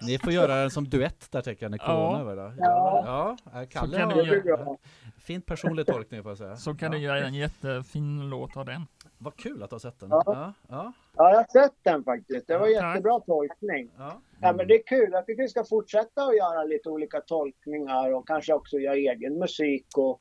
Ni 0.02 0.18
får 0.18 0.32
göra 0.32 0.54
den 0.60 0.70
som 0.70 0.88
duett 0.88 1.32
där 1.32 1.42
tänker 1.42 1.64
jag, 1.64 1.70
när 1.70 1.78
corona 1.78 2.18
Ja. 2.18 2.20
över 2.20 2.36
då. 2.36 2.52
Ja. 2.58 3.02
Ja, 3.06 3.36
ja 3.60 3.66
Kalle 3.70 3.98
kan 3.98 4.10
har 4.10 4.16
du 4.22 4.42
göra. 4.48 4.76
fint 5.18 5.46
personlig 5.46 5.86
tolkning 5.86 6.22
får 6.22 6.30
jag 6.30 6.38
säga. 6.38 6.56
Så 6.56 6.74
kan 6.74 6.92
ja. 6.92 6.98
du 6.98 7.04
göra 7.04 7.26
en 7.26 7.34
jättefin 7.34 8.30
låt 8.30 8.56
av 8.56 8.64
den. 8.66 8.86
Vad 9.24 9.36
kul 9.36 9.62
att 9.62 9.70
du 9.70 9.74
har 9.74 9.78
sett 9.80 10.00
den. 10.00 10.08
Ja. 10.10 10.22
Ja, 10.26 10.52
ja, 10.68 10.92
Ja, 11.16 11.30
jag 11.30 11.36
har 11.36 11.62
sett 11.62 11.74
den 11.82 12.04
faktiskt. 12.04 12.46
Det 12.46 12.58
var 12.58 12.66
Ja, 12.68 12.80
tack. 12.80 12.94
jättebra 12.94 13.20
tolkning. 13.20 13.90
ja. 13.98 14.20
Ja, 14.40 14.52
men 14.52 14.68
det 14.68 14.74
är 14.74 14.82
kul. 14.86 15.08
Jag 15.12 15.26
tycker 15.26 15.42
vi 15.42 15.48
ska 15.48 15.64
fortsätta 15.64 16.22
att 16.24 16.36
göra 16.36 16.64
lite 16.64 16.88
olika 16.88 17.20
tolkningar 17.20 18.12
och 18.14 18.26
kanske 18.28 18.54
också 18.54 18.78
göra 18.78 18.94
egen 18.94 19.38
musik. 19.38 19.86
Och, 19.96 20.20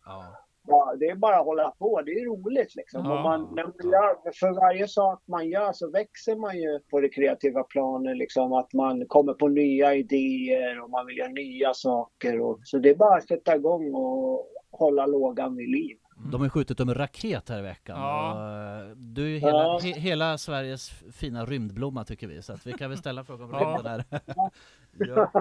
ja. 0.68 0.96
det 1.00 1.06
är 1.10 1.16
bara 1.16 1.40
att 1.40 1.46
hålla 1.46 1.72
på. 1.72 2.02
Det 2.02 2.12
är 2.12 2.26
roligt 2.26 2.76
liksom. 2.76 3.04
Man, 3.08 3.48
när 3.56 3.64
man 3.64 3.92
gör, 3.92 4.32
för 4.40 4.56
varje 4.56 4.88
sak 4.88 5.24
man 5.28 5.50
gör 5.50 5.74
så 5.74 5.92
växer 5.92 6.36
man 6.36 6.58
ju 6.58 6.80
på 6.80 7.00
det 7.00 7.10
kreativa 7.10 7.64
planet. 7.64 8.18
Liksom, 8.18 8.54
att 8.54 8.74
man 8.74 9.06
kommer 9.08 9.34
på 9.34 9.48
nya 9.48 9.96
idéer 9.96 10.82
och 10.84 10.90
man 10.90 11.06
vill 11.06 11.18
göra 11.18 11.30
nya 11.30 11.74
saker. 11.74 12.40
Och, 12.42 12.60
så 12.64 12.78
det 12.78 12.90
är 12.90 12.96
bara 12.96 13.18
att 13.18 13.28
sätta 13.28 13.56
igång 13.56 13.94
och 13.94 14.48
hålla 14.72 15.06
lågan 15.06 15.56
vid 15.56 15.70
liv. 15.70 15.98
De 16.26 16.42
har 16.42 16.50
skjutit 16.50 16.78
dem 16.78 16.90
en 16.90 16.96
raket 16.96 17.50
här 17.50 17.60
i 17.60 17.62
veckan. 17.62 18.00
Ja. 18.00 18.32
Och, 18.34 18.86
eh, 18.90 18.96
du 18.96 19.24
är 19.24 19.28
ju 19.30 19.38
hela, 19.40 19.58
Ja. 19.58 19.80
he, 19.84 19.92
hela 20.00 20.38
Sveriges 20.38 20.90
fina 21.12 21.46
rymdblomma 21.46 22.04
tycker 22.04 22.28
vi. 22.28 22.42
Så 22.42 22.54
att 22.54 22.68
vi 22.68 22.74
kan 22.74 22.90
väl 22.90 23.00
ställa 23.00 23.24
frågan 23.24 23.50
om 23.54 23.60
Ja. 23.60 23.68
rymden 23.76 24.04
här. 24.10 24.22
ja. 24.98 25.32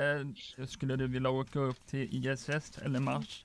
Eh, 0.00 0.66
skulle 0.66 0.96
du 0.96 1.06
vilja 1.06 1.30
åka 1.30 1.58
upp 1.58 1.86
till 1.86 2.26
ISS 2.26 2.78
eller 2.84 3.00
Mars? 3.00 3.44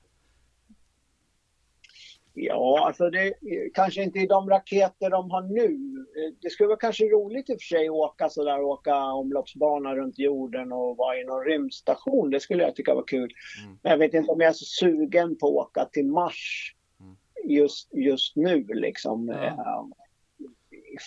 Ja, 2.42 2.84
alltså 2.88 3.10
det 3.10 3.34
kanske 3.74 4.04
inte 4.04 4.20
i 4.20 4.26
de 4.28 4.50
raketer 4.50 5.10
de 5.10 5.32
har 5.32 5.42
nu. 5.42 5.66
Eh, 5.66 6.34
Det 6.42 6.50
skulle 6.50 6.68
vara 6.68 6.78
kanske 6.80 7.04
roligt 7.06 7.50
i 7.50 7.54
och 7.54 7.62
för 7.62 7.66
sig 7.78 7.88
att 7.88 7.92
åka 7.94 8.30
sådär, 8.30 8.62
åka 8.62 8.96
omloppsbana 9.04 9.96
runt 9.96 10.20
jorden 10.20 10.72
och 10.72 10.98
vara 10.98 11.18
i 11.18 11.24
någon 11.24 11.46
rymdstation. 11.46 12.30
Det 12.30 12.40
skulle 12.40 12.64
jag 12.64 12.76
tycka 12.76 12.96
var 12.96 13.04
kul. 13.08 13.34
Mm. 13.64 13.78
Men 13.84 13.92
jag 13.92 13.98
vet 13.98 14.14
inte 14.14 14.32
om 14.32 14.40
jag 14.42 14.50
är 14.50 14.54
så 14.54 14.66
sugen 14.66 15.38
på 15.38 15.48
att 15.48 15.68
åka 15.68 15.86
till 15.86 16.06
Mars 16.08 16.76
Mm. 17.00 17.16
just, 17.56 17.94
just 17.94 18.36
nu 18.36 18.64
liksom. 18.74 19.28
Ja. 19.28 19.46
Eh, 19.46 19.86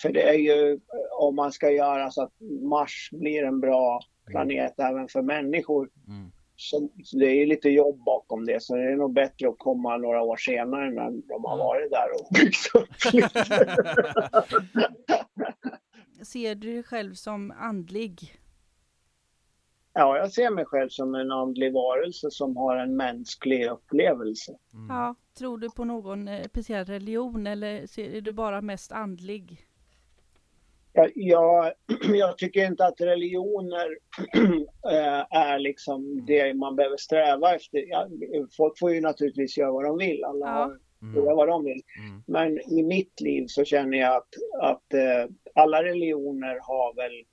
För 0.01 0.11
det 0.11 0.21
är 0.29 0.33
ju, 0.37 0.79
om 1.19 1.35
man 1.35 1.51
ska 1.51 1.71
göra 1.71 2.11
så 2.11 2.21
att 2.23 2.33
Mars 2.61 3.09
blir 3.11 3.43
en 3.43 3.59
bra 3.59 3.99
planet 4.27 4.73
även 4.79 5.07
för 5.07 5.21
människor 5.21 5.89
Mm. 6.07 6.31
Så, 6.63 6.89
så 7.03 7.17
det 7.17 7.25
är 7.25 7.45
lite 7.45 7.69
jobb 7.69 8.03
bakom 8.03 8.45
det, 8.45 8.63
så 8.63 8.75
det 8.75 8.91
är 8.91 8.95
nog 8.95 9.13
bättre 9.13 9.49
att 9.49 9.57
komma 9.57 9.97
några 9.97 10.21
år 10.21 10.37
senare 10.37 10.91
när 10.91 11.11
de 11.11 11.45
har 11.45 11.57
varit 11.57 11.91
där 11.91 12.07
och 12.19 12.27
byggt 12.33 12.75
upp 12.75 13.13
lite. 13.13 13.45
Ser 16.25 16.55
du 16.55 16.73
dig 16.73 16.83
själv 16.83 17.13
som 17.13 17.51
andlig? 17.51 18.39
Ja, 19.93 20.17
jag 20.17 20.31
ser 20.31 20.49
mig 20.49 20.65
själv 20.65 20.89
som 20.89 21.15
en 21.15 21.31
andlig 21.31 21.73
varelse 21.73 22.31
som 22.31 22.57
har 22.57 22.77
en 22.77 22.97
mänsklig 22.97 23.69
upplevelse. 23.69 24.57
Mm. 24.73 24.95
Ja. 24.95 25.15
Tror 25.37 25.57
du 25.57 25.69
på 25.69 25.85
någon 25.85 26.27
eh, 26.27 26.45
speciell 26.47 26.85
religion 26.85 27.47
eller 27.47 27.99
är 27.99 28.21
du 28.21 28.31
bara 28.31 28.61
mest 28.61 28.91
andlig? 28.91 29.67
Jag, 30.93 31.11
jag, 31.15 31.71
jag 32.15 32.37
tycker 32.37 32.65
inte 32.65 32.85
att 32.85 33.01
religioner 33.01 33.87
eh, 34.91 35.37
är 35.39 35.59
liksom 35.59 36.25
det 36.25 36.53
man 36.53 36.75
behöver 36.75 36.97
sträva 36.97 37.55
efter. 37.55 37.83
Folk 38.57 38.79
får 38.79 38.91
ju 38.93 39.01
naturligtvis 39.01 39.57
göra 39.57 39.71
vad 39.71 39.85
de 39.85 39.97
vill, 39.97 40.23
alla 40.23 40.45
Ja. 40.47 40.71
får 41.13 41.23
göra 41.23 41.35
vad 41.35 41.47
de 41.47 41.63
vill. 41.65 41.81
Mm. 42.07 42.23
Men 42.27 42.71
i 42.79 42.83
mitt 42.83 43.21
liv 43.21 43.45
så 43.47 43.63
känner 43.65 43.97
jag 43.97 44.15
att, 44.15 44.29
att 44.61 44.93
eh, 44.93 45.31
alla 45.55 45.83
religioner 45.83 46.59
har 46.61 46.95
väl 46.95 47.25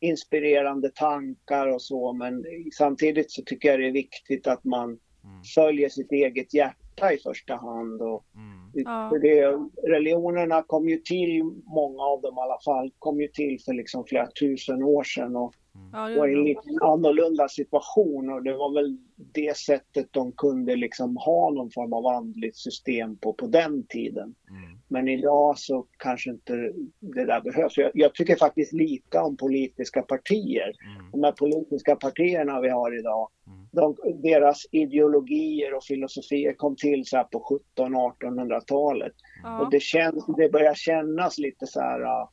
inspirerande 0.00 0.90
tankar 0.94 1.66
och 1.66 1.82
så, 1.82 2.12
men 2.12 2.44
samtidigt 2.72 3.30
så 3.30 3.42
tycker 3.42 3.68
jag 3.68 3.80
det 3.80 3.86
är 3.86 3.92
viktigt 3.92 4.46
att 4.46 4.64
man 4.64 4.98
Mm. 5.26 5.42
följer 5.54 5.88
sitt 5.88 6.12
eget 6.12 6.54
hjärta 6.54 6.76
i 7.04 7.18
första 7.18 7.56
hand. 7.56 8.02
Och, 8.02 8.24
Mm. 8.34 8.70
Ja. 8.74 9.10
för 9.10 9.18
det, 9.18 9.58
religionerna 9.90 10.62
kom 10.62 10.88
ju 10.88 10.96
till, 10.96 11.42
många 11.64 12.02
av 12.02 12.20
dem 12.20 12.34
i 12.38 12.40
alla 12.40 12.58
fall, 12.64 12.90
kom 12.98 13.20
ju 13.20 13.28
till 13.28 13.60
för 13.64 13.72
liksom 13.72 14.04
flera 14.04 14.26
tusen 14.40 14.82
år 14.82 15.04
sedan 15.04 15.36
och 15.36 15.54
Ja, 15.92 16.00
var 16.18 16.28
i 16.28 16.32
en 16.32 16.44
lite 16.44 16.60
annorlunda 16.82 17.48
situation 17.48 18.32
och 18.32 18.42
det 18.42 18.52
var 18.52 18.74
väl 18.74 18.98
det 19.16 19.56
sättet 19.56 20.06
de 20.10 20.32
kunde 20.32 20.76
liksom 20.76 21.16
ha 21.16 21.50
någon 21.50 21.70
form 21.70 21.92
av 21.92 22.06
andligt 22.06 22.56
system 22.56 23.16
på, 23.16 23.32
på 23.32 23.46
den 23.46 23.86
tiden. 23.86 24.34
Mm. 24.50 24.78
Men 24.88 25.08
idag 25.08 25.58
så 25.58 25.86
kanske 25.98 26.30
inte 26.30 26.52
det 27.00 27.24
där 27.24 27.40
behövs. 27.40 27.78
Jag, 27.78 27.90
jag 27.94 28.14
tycker 28.14 28.36
faktiskt 28.36 28.72
lika 28.72 29.22
om 29.22 29.36
politiska 29.36 30.02
partier. 30.02 30.72
Mm. 30.96 31.10
De 31.10 31.24
här 31.24 31.32
politiska 31.32 31.96
partierna 31.96 32.60
vi 32.60 32.68
har 32.68 32.98
idag, 32.98 33.28
Mm. 33.45 33.45
De, 33.76 33.96
deras 34.22 34.66
ideologier 34.70 35.74
och 35.74 35.84
filosofier 35.84 36.52
kom 36.52 36.76
till 36.76 37.06
så 37.06 37.16
här 37.16 37.24
på 37.24 37.60
1700-1800-talet. 37.76 39.12
Och 39.42 39.64
ja. 39.64 39.68
det, 39.70 39.80
känns, 39.80 40.26
det 40.36 40.52
börjar 40.52 40.74
kännas 40.74 41.38
lite 41.38 41.66
så 41.66 41.80
här 41.80 42.00
uh, 42.00 42.28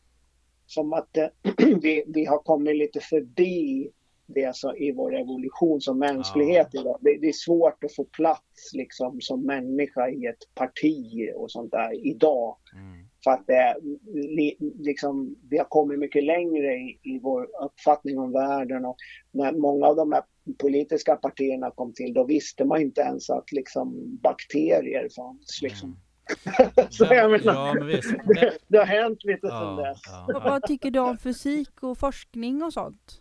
som 0.65 0.93
att 0.93 1.07
det, 1.11 1.31
vi, 1.81 2.03
vi 2.07 2.25
har 2.25 2.37
kommit 2.37 2.75
lite 2.75 2.99
förbi 2.99 3.89
det 4.25 4.55
så, 4.55 4.75
i 4.75 4.91
vår 4.91 5.15
evolution 5.15 5.81
som 5.81 5.99
mänsklighet 5.99 6.67
idag. 6.73 6.97
Det, 7.01 7.17
det 7.21 7.27
är 7.27 7.33
svårt 7.33 7.83
att 7.83 7.95
få 7.95 8.03
plats 8.03 8.73
liksom, 8.73 9.21
som 9.21 9.45
människa 9.45 10.09
i 10.09 10.25
ett 10.25 10.55
parti 10.55 11.29
och 11.35 11.51
sånt 11.51 11.71
där 11.71 12.07
idag. 12.07 12.57
Mm. 12.73 13.07
För 13.23 13.31
att 13.31 13.47
det, 13.47 13.75
li, 14.13 14.57
liksom, 14.79 15.35
vi 15.49 15.57
har 15.57 15.65
kommit 15.65 15.99
mycket 15.99 16.23
längre 16.23 16.73
i, 16.73 16.99
i 17.03 17.19
vår 17.19 17.47
uppfattning 17.65 18.19
om 18.19 18.31
världen. 18.31 18.85
Och 18.85 18.95
när 19.31 19.51
många 19.51 19.87
av 19.87 19.95
de 19.95 20.11
här 20.11 20.23
politiska 20.59 21.15
partierna 21.15 21.71
kom 21.71 21.93
till, 21.93 22.13
då 22.13 22.23
visste 22.23 22.65
man 22.65 22.81
inte 22.81 23.01
ens 23.01 23.29
att 23.29 23.51
liksom, 23.51 24.17
bakterier 24.23 25.09
fanns. 25.15 25.59
Liksom. 25.61 25.97
Så 26.89 27.03
jag 27.05 27.31
menar, 27.31 27.53
Mm. 27.53 27.67
Ja, 27.67 27.73
men 27.73 27.87
visst. 27.87 28.09
det, 28.25 28.57
det 28.67 28.77
har 28.77 28.85
hänt 28.85 29.23
lite 29.23 29.47
sedan 29.47 29.77
Ja, 29.77 29.89
dess. 29.89 30.01
ja, 30.05 30.25
Vad, 30.33 30.43
vad 30.43 30.63
tycker 30.63 30.91
du 30.91 30.99
om 30.99 31.17
fysik 31.17 31.83
och 31.83 31.97
forskning 31.97 32.63
och 32.63 32.73
sånt? 32.73 33.19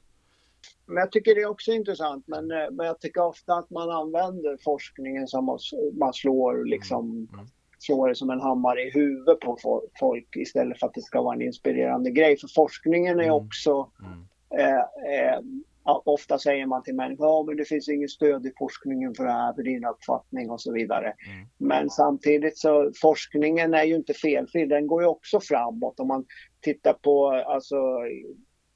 Men 0.86 0.96
jag 0.96 1.12
tycker 1.12 1.34
det 1.34 1.40
är 1.40 1.46
också 1.50 1.72
intressant. 1.72 2.24
Men, 2.28 2.50
eh, 2.50 2.70
men 2.72 2.86
jag 2.86 3.00
tycker 3.00 3.22
ofta 3.22 3.54
att 3.54 3.70
man 3.70 3.90
använder 3.90 4.56
forskningen 4.64 5.26
som 5.28 5.48
att 5.48 5.60
man 5.98 6.12
slår, 6.14 6.64
liksom, 6.64 7.28
Mm. 7.32 7.46
slår 7.78 8.08
det 8.08 8.14
som 8.14 8.30
en 8.30 8.40
hammare 8.40 8.82
i 8.82 8.90
huvudet 8.90 9.40
på 9.40 9.56
fo- 9.56 9.88
folk 10.00 10.36
istället 10.36 10.78
för 10.80 10.86
att 10.86 10.94
det 10.94 11.02
ska 11.02 11.22
vara 11.22 11.34
en 11.34 11.42
inspirerande 11.42 12.10
grej. 12.10 12.36
För 12.38 12.48
forskningen 12.54 13.18
är 13.20 13.22
Mm. 13.24 13.34
också 13.34 13.90
Mm. 14.04 14.18
eh, 14.58 14.78
eh, 14.78 15.40
ja, 15.40 15.42
ofta 15.84 16.38
säger 16.38 16.66
man 16.66 16.82
till 16.82 16.94
människor 16.94 17.26
ja, 17.26 17.44
men 17.46 17.56
det 17.56 17.64
finns 17.64 17.88
inget 17.88 18.10
stöd 18.10 18.46
i 18.46 18.52
forskningen 18.58 19.14
för 19.14 19.24
det 19.24 19.32
här, 19.32 19.54
för 19.54 19.62
din 19.62 19.84
uppfattning 19.84 20.50
och 20.50 20.60
så 20.60 20.72
vidare. 20.72 21.06
Mm. 21.06 21.48
Men 21.58 21.90
samtidigt 21.90 22.58
så 22.58 22.92
forskningen 23.00 23.74
är 23.74 23.84
ju 23.84 23.94
inte 23.94 24.14
felfri, 24.14 24.66
den 24.66 24.86
går 24.86 25.02
ju 25.02 25.08
också 25.08 25.40
framåt. 25.40 26.00
Om 26.00 26.08
man 26.08 26.24
tittar 26.60 26.92
på 26.92 27.30
alltså 27.30 27.76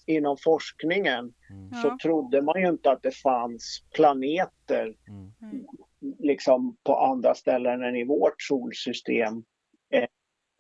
inom 0.07 0.37
forskningen 0.45 1.33
Mm. 1.51 1.83
så 1.83 1.97
trodde 2.03 2.43
man 2.43 2.61
ju 2.61 2.69
inte 2.69 2.91
att 2.91 3.03
det 3.03 3.17
fanns 3.17 3.83
planeter 3.95 4.95
Mm. 5.09 5.33
Nej. 5.39 5.67
liksom 6.19 6.77
på 6.85 6.97
andra 6.97 7.35
ställen 7.35 7.83
än 7.83 7.97
i 7.97 8.05
vårt 8.05 8.43
solsystem 8.43 9.45
eh, 9.93 10.07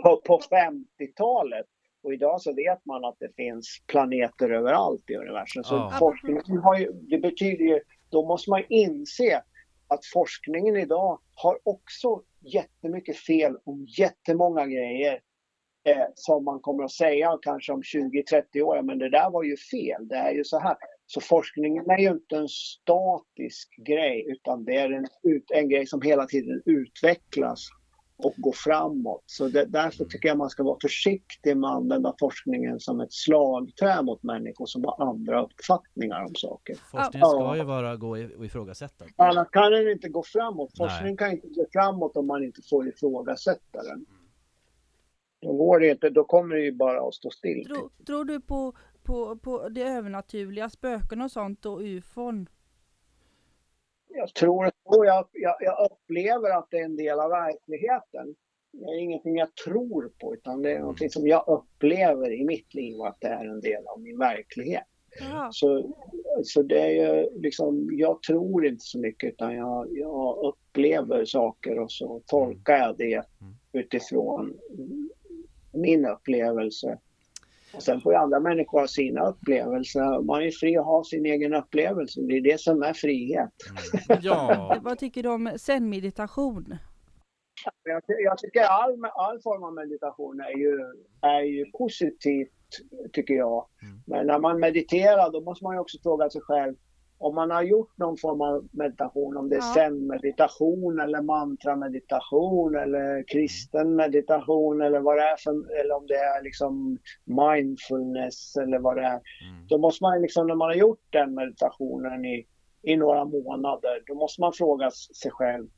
på, 0.03 0.17
på 0.17 0.41
50-talet. 0.50 1.67
Och 2.06 2.12
idag 2.14 2.40
så 2.40 2.54
vet 2.54 2.86
man 2.86 3.04
att 3.04 3.16
det 3.18 3.34
finns 3.36 3.82
planeter 3.86 4.50
överallt 4.50 5.10
i 5.10 5.14
universum. 5.14 5.64
Så 5.64 5.75
Ja. 5.75 5.96
forskningen 5.98 6.58
har 6.62 6.78
ju, 6.78 6.92
det 6.92 7.18
betyder 7.18 7.64
ju, 7.64 7.80
då 8.10 8.26
måste 8.26 8.50
man 8.50 8.62
inse 8.68 9.42
att 9.88 10.06
forskningen 10.12 10.76
idag 10.76 11.20
har 11.34 11.58
också 11.62 12.22
jättemycket 12.40 13.16
fel 13.16 13.56
om 13.64 13.86
jättemånga 13.98 14.66
grejer 14.66 15.20
eh, 15.84 16.06
som 16.14 16.44
man 16.44 16.60
kommer 16.60 16.84
att 16.84 16.92
säga 16.92 17.38
kanske 17.42 17.72
om 17.72 17.82
20-30 17.82 18.60
år, 18.62 18.82
men 18.82 18.98
det 18.98 19.10
där 19.10 19.30
var 19.30 19.42
ju 19.42 19.56
fel, 19.56 20.08
det 20.08 20.16
är 20.16 20.32
ju 20.32 20.44
så 20.44 20.58
här. 20.58 20.76
Så 21.06 21.20
forskningen 21.20 21.90
är 21.90 21.98
ju 21.98 22.08
inte 22.08 22.36
en 22.36 22.48
statisk 22.48 23.75
grej 23.86 24.26
utan 24.28 24.64
det 24.64 24.76
är 24.76 24.90
en, 24.92 25.06
en 25.54 25.68
grej 25.68 25.86
som 25.86 26.02
hela 26.02 26.26
tiden 26.26 26.62
utvecklas 26.66 27.68
och 28.18 28.35
går 28.37 28.52
framåt. 28.52 29.23
Så 29.26 29.49
det, 29.49 29.64
därför 29.64 30.04
tycker 30.04 30.28
jag 30.28 30.38
man 30.38 30.50
ska 30.50 30.62
vara 30.62 30.78
försiktig 30.82 31.56
med 31.56 31.70
att 31.70 31.76
använda 31.76 32.14
forskningen 32.20 32.80
som 32.80 33.00
ett 33.00 33.12
slagträ 33.12 34.02
mot 34.02 34.23
människor 34.23 34.66
som 34.66 34.85
har 34.85 35.08
andra 35.08 35.42
uppfattningar 35.44 36.25
om 36.25 36.35
saker. 36.35 36.75
Forskningen 36.90 37.28
ska 37.28 37.38
Ja. 37.40 37.56
ju 37.56 37.62
vara 37.64 37.96
gå 37.96 38.18
i- 38.18 38.35
och 38.38 38.44
ifrågasätta. 38.46 39.04
Annars 39.16 39.49
kan 39.50 39.73
den 39.73 39.90
inte 39.90 40.08
gå 40.08 40.23
framåt. 40.23 40.70
Nej. 40.78 40.88
Forskning 40.88 41.16
kan 41.16 41.30
inte 41.32 41.49
gå 41.49 41.66
framåt 41.73 42.16
om 42.16 42.26
man 42.26 42.44
inte 42.44 42.62
får 42.70 42.88
ifrågasätta 42.88 43.82
den. 43.82 44.06
Då 45.42 45.52
går 45.52 45.80
det 45.80 45.90
inte, 45.90 46.11
då 46.11 46.25
kommer 46.25 46.54
det 46.56 46.62
ju 46.62 46.73
bara 46.73 47.08
att 47.08 47.14
stå 47.14 47.30
still. 47.30 47.64
Tror, 47.66 47.90
tror 48.06 48.25
du 48.25 48.40
på, 48.40 48.73
på, 49.02 49.37
på 49.37 49.68
det 49.68 49.82
övernaturliga, 49.82 50.70
spöken 50.70 51.20
och 51.23 51.30
sånt 51.30 51.66
och 51.66 51.80
ufon? 51.80 52.49
Jag 54.16 54.35
tror 54.35 54.70
och 54.85 55.06
jag, 55.06 55.28
jag, 55.32 55.56
jag 55.61 55.90
upplever 55.90 56.58
att 56.58 56.68
det 56.70 56.78
är 56.78 56.85
en 56.85 56.96
del 56.96 57.20
av 57.20 57.30
verkligheten. 57.30 58.35
Det 58.73 58.85
är 58.85 58.99
ingenting 58.99 59.37
jag 59.37 59.54
tror 59.54 60.12
på 60.20 60.35
utan 60.35 60.62
det 60.62 60.73
är 60.73 60.80
någonting 60.80 61.11
som 61.11 61.26
jag 61.26 61.44
upplever 61.49 62.32
i 62.32 62.44
mitt 62.44 62.75
liv 62.75 63.00
att 63.00 63.16
det 63.20 63.28
är 63.28 63.44
en 63.44 63.61
del 63.61 63.87
av 63.87 64.00
min 64.00 64.18
verklighet. 64.18 64.85
Så, 65.50 65.94
så 66.44 66.62
det 66.62 66.80
är 66.80 66.90
ju 66.90 67.40
liksom, 67.40 67.88
jag 67.92 68.23
tror 68.23 68.66
inte 68.66 68.85
så 68.85 68.99
mycket 68.99 69.32
utan 69.32 69.54
jag, 69.54 69.88
jag 69.90 70.37
upplever 70.38 71.25
saker 71.25 71.78
och 71.78 71.92
så 71.92 72.23
tolkar 72.26 72.76
jag 72.76 72.96
det 72.96 73.23
utifrån 73.73 74.58
min 75.73 76.06
upplevelse. 76.06 76.99
Och 77.75 77.82
sen 77.82 78.00
får 78.00 78.12
ju 78.12 78.18
andra 78.18 78.40
människor 78.40 78.80
ha 78.80 78.88
sina 78.88 79.26
upplevelser. 79.26 80.23
Man 80.23 80.42
är 80.42 80.50
fri 80.50 80.76
att 80.76 80.85
ha 80.85 81.04
sin 81.04 81.26
egen 81.26 81.54
upplevelse. 81.54 82.20
Det 82.20 82.37
är 82.37 82.40
det 82.40 82.61
som 82.61 82.82
är 82.82 82.92
frihet. 82.92 83.50
Mm. 84.08 84.20
Ja, 84.23 84.76
Vad 84.82 84.99
tycker 84.99 85.23
du 85.23 85.28
om 85.28 85.52
zen-meditation? 85.56 86.78
Jag, 87.82 88.02
jag 88.06 88.38
tycker 88.38 88.61
all, 88.61 89.04
all 89.14 89.40
form 89.40 89.64
av 89.64 89.75
meditation 89.75 90.40
är 90.40 90.58
ju, 90.58 90.78
är 91.20 91.40
ju 91.40 91.70
positivt, 91.70 92.50
tycker 93.12 93.35
jag. 93.35 93.66
Mm. 93.82 94.02
Men 94.06 94.26
när 94.26 94.38
man 94.38 94.61
mediterar 94.61 95.32
då 95.32 95.40
måste 95.40 95.64
man 95.64 95.75
ju 95.75 95.80
också 95.80 95.99
fråga 96.02 96.30
sig 96.30 96.40
själv 96.40 96.75
om 97.18 97.35
man 97.35 97.50
har 97.50 97.62
gjort 97.62 97.99
någon 97.99 98.16
form 98.16 98.40
av 98.40 98.68
meditation, 98.73 99.37
om 99.37 99.49
det 99.49 99.56
är 99.56 99.61
Ja. 99.61 99.75
zen-meditation 99.75 101.00
eller 101.00 101.23
mantra-meditation 101.23 102.76
eller 102.76 103.25
kristen 103.28 103.96
meditation 103.96 104.82
eller 104.82 105.00
vad 105.00 105.16
det 105.16 105.23
är 105.23 105.37
för, 105.37 105.80
eller 105.80 105.96
om 105.96 106.06
det 106.06 106.14
är 106.14 106.42
liksom 106.42 106.99
mindfulness 107.25 108.56
eller 108.56 108.78
vad 108.78 108.96
det 108.96 109.02
är. 109.02 109.20
Mm. 109.49 109.66
Då 109.68 109.78
måste 109.78 110.04
man 110.04 110.23
liksom, 110.23 110.46
när 110.46 110.54
man 110.54 110.68
har 110.68 110.75
gjort 110.75 111.04
den 111.11 111.35
meditationen 111.35 112.25
i, 112.25 112.46
i 112.82 112.96
några 112.96 113.25
månader, 113.25 114.02
då 114.06 114.14
måste 114.14 114.40
man 114.40 114.52
fråga 114.52 114.90
sig 114.90 115.30
själv, 115.30 115.68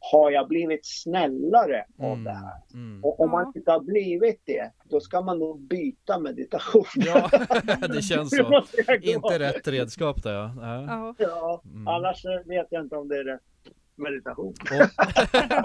har 0.00 0.30
jag 0.30 0.48
blivit 0.48 0.86
snällare 0.86 1.84
av 1.98 2.22
det 2.22 2.30
här? 2.30 2.52
Mm. 2.74 3.04
Och 3.04 3.20
om 3.20 3.30
man 3.30 3.52
inte 3.56 3.70
har 3.70 3.80
blivit 3.80 4.42
det, 4.44 4.72
då 4.84 5.00
ska 5.00 5.20
man 5.20 5.38
nog 5.38 5.60
byta 5.60 6.18
meditation. 6.18 6.84
Ja, 6.94 7.30
det 7.88 8.02
känns 8.02 8.30
så. 8.30 8.64
Inte 9.02 9.38
rätt 9.38 9.68
redskap 9.68 10.22
där 10.22 10.32
ja. 10.32 10.54
ja. 10.56 11.14
Ja. 11.18 11.62
Mm. 11.64 11.88
annars 11.88 12.24
vet 12.46 12.66
jag 12.70 12.84
inte 12.84 12.96
om 12.96 13.08
det 13.08 13.16
är 13.16 13.24
rätt 13.24 13.40
meditation. 13.98 14.54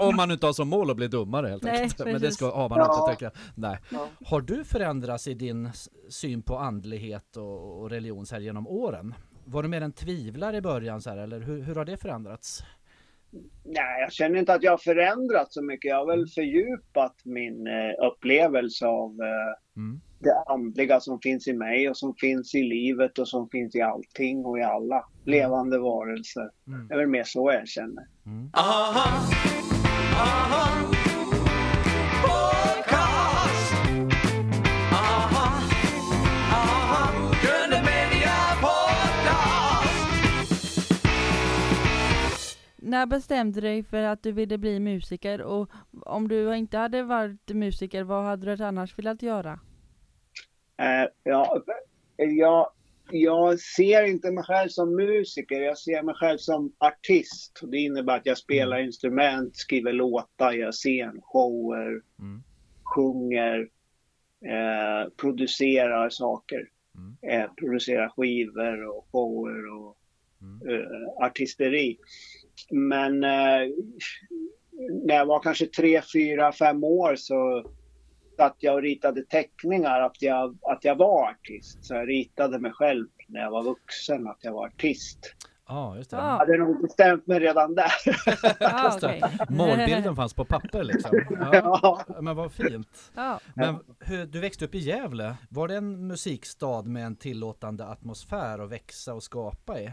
om 0.08 0.16
man 0.16 0.30
inte 0.30 0.46
har 0.46 0.52
som 0.52 0.68
mål 0.68 0.90
att 0.90 0.96
bli 0.96 1.08
dummare 1.08 1.48
helt 1.48 1.64
enkelt. 1.66 1.98
Men 1.98 2.20
det 2.20 2.30
ska, 2.30 2.50
har 2.56 2.68
man 2.68 2.78
Ja. 2.78 3.00
inte 3.00 3.12
tycker 3.14 3.24
jag. 3.26 3.32
Nej. 3.54 3.78
Ja. 3.90 4.08
Har 4.24 4.40
du 4.40 4.64
förändrats 4.64 5.28
i 5.28 5.34
din 5.34 5.70
syn 6.08 6.42
på 6.42 6.58
andlighet 6.58 7.36
och, 7.36 7.80
och 7.80 7.90
religion 7.90 8.26
så 8.26 8.34
här 8.34 8.42
genom 8.42 8.66
åren? 8.66 9.14
Var 9.44 9.62
du 9.62 9.68
mer 9.68 9.80
en 9.80 9.92
tvivlare 9.92 10.56
i 10.56 10.60
början 10.60 11.02
så 11.02 11.10
här, 11.10 11.16
eller 11.16 11.40
hur, 11.40 11.62
hur 11.62 11.74
har 11.74 11.84
det 11.84 11.96
förändrats? 11.96 12.64
Nej, 13.64 14.00
jag 14.00 14.12
känner 14.12 14.38
inte 14.38 14.54
att 14.54 14.62
jag 14.62 14.72
har 14.72 14.78
förändrats 14.78 15.54
så 15.54 15.62
mycket. 15.62 15.88
Jag 15.88 15.96
har 15.96 16.06
väl 16.06 16.26
fördjupat 16.28 17.14
min 17.24 17.66
eh, 17.66 18.06
upplevelse 18.06 18.86
av 18.86 19.10
eh, 19.10 19.54
Mm. 19.76 20.00
det 20.18 20.52
andliga 20.52 21.00
som 21.00 21.20
finns 21.20 21.48
i 21.48 21.52
mig 21.52 21.90
och 21.90 21.96
som 21.96 22.14
finns 22.14 22.54
i 22.54 22.62
livet 22.62 23.18
och 23.18 23.28
som 23.28 23.48
finns 23.48 23.74
i 23.74 23.80
allting 23.80 24.44
och 24.44 24.58
i 24.58 24.62
alla 24.62 25.04
levande 25.24 25.78
varelser. 25.78 26.50
Mm. 26.66 26.88
Det 26.88 26.94
är 26.94 26.98
väl 26.98 27.08
mer 27.08 27.24
så 27.24 27.52
jag 27.52 27.68
känner. 27.68 28.06
Mm. 28.26 28.50
När 42.94 43.06
bestämde 43.06 43.60
du 43.60 43.66
dig 43.66 43.82
för 43.82 44.02
att 44.02 44.22
du 44.22 44.32
ville 44.32 44.58
bli 44.58 44.80
musiker 44.80 45.42
och 45.42 45.70
om 45.90 46.28
du 46.28 46.56
inte 46.56 46.78
hade 46.78 47.02
varit 47.02 47.48
musiker, 47.48 48.02
vad 48.02 48.24
hade 48.24 48.56
du 48.56 48.64
annars 48.64 48.98
velat 48.98 49.22
göra? 49.22 49.60
Eh, 50.78 51.08
ja, 51.22 51.62
jag, 52.16 52.70
jag 53.10 53.60
ser 53.60 54.04
inte 54.04 54.30
mig 54.30 54.44
själv 54.44 54.68
som 54.68 54.96
musiker, 54.96 55.60
jag 55.60 55.78
ser 55.78 56.02
mig 56.02 56.14
själv 56.14 56.38
som 56.38 56.72
artist. 56.78 57.60
Det 57.62 57.78
innebär 57.78 58.16
att 58.16 58.26
jag 58.26 58.38
spelar 58.38 58.78
instrument, 58.78 59.56
skriver 59.56 59.92
låtar, 59.92 60.52
gör 60.52 60.72
scenshower, 60.72 62.02
Mm. 62.18 62.42
sjunger, 62.94 63.68
eh, 64.44 65.10
producerar 65.16 66.10
saker. 66.10 66.68
Mm. 66.96 67.40
Eh, 67.42 67.50
producerar 67.54 68.08
skivor 68.08 68.86
och 68.86 69.06
shower 69.12 69.74
och 69.74 69.98
Mm. 70.42 70.68
eh, 70.68 71.24
artisteri. 71.26 71.98
Men 72.70 73.24
eh, 73.24 73.68
när 75.06 75.14
jag 75.14 75.26
var 75.26 75.40
kanske 75.42 75.66
tre, 75.66 76.02
fyra, 76.12 76.52
fem 76.52 76.84
år 76.84 77.16
så 77.16 77.64
att 78.38 78.56
jag 78.58 78.74
och 78.74 78.82
ritade 78.82 79.22
teckningar 79.24 80.00
att 80.00 80.22
jag, 80.22 80.58
att 80.62 80.84
jag 80.84 80.96
var 80.96 81.30
artist. 81.30 81.84
Så 81.84 81.94
jag 81.94 82.08
ritade 82.08 82.58
mig 82.58 82.72
själv 82.72 83.06
när 83.28 83.40
jag 83.40 83.50
var 83.50 83.62
vuxen 83.62 84.26
att 84.28 84.38
jag 84.40 84.52
var 84.52 84.66
artist. 84.66 85.34
Ja, 85.68 85.96
just 85.96 86.10
det. 86.10 86.16
Ja. 86.16 86.22
Jag 86.22 86.38
hade 86.38 86.58
nog 86.58 86.82
bestämt 86.82 87.26
mig 87.26 87.40
redan 87.40 87.74
där. 87.74 87.92
Ah, 88.60 88.96
okej. 88.96 89.22
Målbilden 89.48 90.16
fanns 90.16 90.34
på 90.34 90.44
papper 90.44 90.84
liksom. 90.84 91.10
Ja, 91.30 92.04
Ja. 92.08 92.20
men 92.20 92.36
vad 92.36 92.52
fint. 92.52 93.12
Ja. 93.14 93.40
Men 93.54 93.76
hur, 94.00 94.26
du 94.26 94.40
växte 94.40 94.64
upp 94.64 94.74
i 94.74 94.78
Gävle. 94.78 95.36
Var 95.48 95.68
det 95.68 95.76
en 95.76 96.06
musikstad 96.06 96.82
med 96.82 97.06
en 97.06 97.16
tillåtande 97.16 97.84
atmosfär 97.86 98.58
att 98.58 98.70
växa 98.70 99.14
och 99.14 99.22
skapa 99.22 99.80
i? 99.80 99.90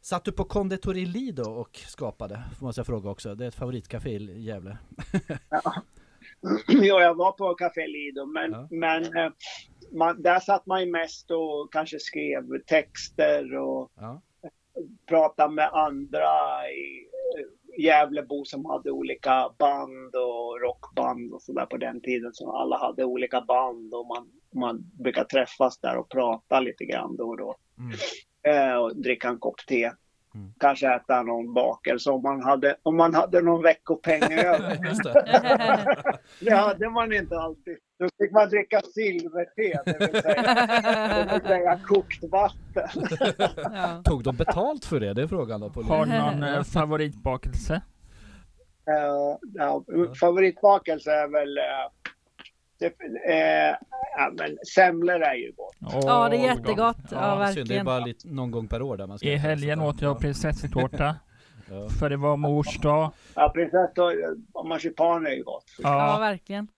Satt 0.00 0.24
du 0.24 0.32
på 0.32 0.44
Conditori 0.44 1.06
Lido 1.06 1.42
och 1.42 1.76
skapade? 1.76 2.42
Måste 2.60 2.78
jag 2.78 2.86
fråga 2.86 3.10
också. 3.10 3.34
Det 3.34 3.44
är 3.44 3.48
ett 3.48 3.54
favoritcafé 3.54 4.10
i 4.10 4.40
Gävle. 4.42 4.78
ja, 6.68 7.02
jag 7.02 7.14
var 7.14 7.32
på 7.32 7.54
Café 7.54 7.86
Lido, 7.86 8.26
men, 8.26 8.52
Ja. 8.52 8.68
men 8.70 9.16
eh, 9.16 9.32
man, 9.92 10.22
där 10.22 10.40
satt 10.40 10.66
man 10.66 10.80
ju 10.80 10.90
mest 10.92 11.30
och 11.30 11.72
kanske 11.72 11.98
skrev 11.98 12.62
texter 12.66 13.56
och 13.56 13.90
Ja. 14.00 14.20
pratade 15.06 15.54
med 15.54 15.70
andra 15.72 16.28
i 16.70 17.06
eh, 17.38 17.82
Gävlebo 17.84 18.44
som 18.44 18.64
hade 18.64 18.90
olika 18.90 19.50
band 19.58 20.14
och 20.14 20.60
rockband 20.60 21.32
och 21.32 21.42
sådär 21.42 21.66
på 21.66 21.76
den 21.76 22.00
tiden. 22.00 22.30
Så 22.34 22.52
alla 22.56 22.78
hade 22.78 23.04
olika 23.04 23.40
band 23.40 23.94
och 23.94 24.06
man, 24.06 24.28
man 24.54 24.90
brukar 24.98 25.24
träffas 25.24 25.78
där 25.78 25.96
och 25.96 26.08
prata 26.08 26.60
lite 26.60 26.84
grann 26.84 27.16
då 27.16 27.28
och 27.28 27.36
då. 27.36 27.56
Mm. 27.78 27.92
Eh, 28.48 28.74
och 28.74 28.96
dricka 28.96 29.28
en 29.28 29.38
kopp 29.38 29.66
te. 29.66 29.90
Mm. 30.34 30.52
Kanske 30.60 30.94
äta 30.94 31.22
någon 31.22 31.54
bakelse 31.54 32.10
om 32.10 32.22
man 32.22 32.42
hade, 32.42 32.76
om 32.82 32.96
man 32.96 33.14
hade 33.14 33.42
någon 33.42 33.62
veckopeng 33.62 34.22
över. 34.22 34.78
Det. 35.04 36.18
Det 36.40 36.54
hade 36.54 36.90
man 36.90 37.12
inte 37.12 37.38
alltid. 37.38 37.76
Då 37.98 38.08
fick 38.18 38.32
man 38.32 38.48
dricka 38.48 38.80
silverte, 38.94 39.82
det 39.84 40.12
vill 40.12 40.22
säga, 40.22 41.24
det 41.24 41.28
vill 41.32 41.42
säga 41.42 41.80
kokt 41.86 42.24
vatten. 42.24 43.06
Ja. 43.56 44.02
Tog 44.04 44.22
de 44.22 44.36
betalt 44.36 44.84
för 44.84 45.00
det? 45.00 45.14
Det 45.14 45.22
är 45.22 45.26
frågan 45.26 45.60
då. 45.60 45.70
På 45.70 45.82
Har 45.82 46.06
du 46.06 46.12
någon 46.12 46.42
eh, 46.42 46.62
favoritbakelse? 46.62 47.74
Uh, 48.90 49.36
ja, 49.54 49.84
favoritbakelse 50.20 51.12
är 51.12 51.28
väl... 51.28 51.58
eh, 51.58 51.64
det, 52.78 52.86
eh, 53.32 53.76
ja, 54.16 54.30
men 54.38 54.58
semlor 54.74 55.22
är 55.22 55.34
ju 55.34 55.52
gott. 55.52 55.76
Ja, 55.78 56.28
det 56.28 56.36
är 56.36 56.40
Åh, 56.40 56.46
jättegott. 56.46 56.96
Ja, 57.10 57.40
Ja, 57.44 57.52
synd, 57.52 57.56
det 57.56 57.60
är 57.60 57.64
verkligen. 57.64 57.84
bara 57.86 57.98
lite, 57.98 58.28
någon 58.28 58.50
gång 58.50 58.68
per 58.68 58.82
år 58.82 58.96
där 58.96 59.06
man 59.06 59.18
ska 59.18 59.28
I 59.28 59.36
helgen 59.36 59.80
åt 59.80 60.02
jag 60.02 60.18
prinsesstårta, 60.20 61.16
Ja. 61.70 61.88
för 61.88 62.10
det 62.10 62.16
var 62.16 62.36
mors 62.36 62.78
dag. 62.80 63.10
Ja, 63.34 63.50
prinsess 63.54 63.90
och, 64.52 64.66
marsipan 64.68 65.26
är 65.26 65.30
ju 65.30 65.42
gott. 65.42 65.64
Ja, 65.78 66.12
Ja, 66.12 66.18
verkligen. 66.18 66.68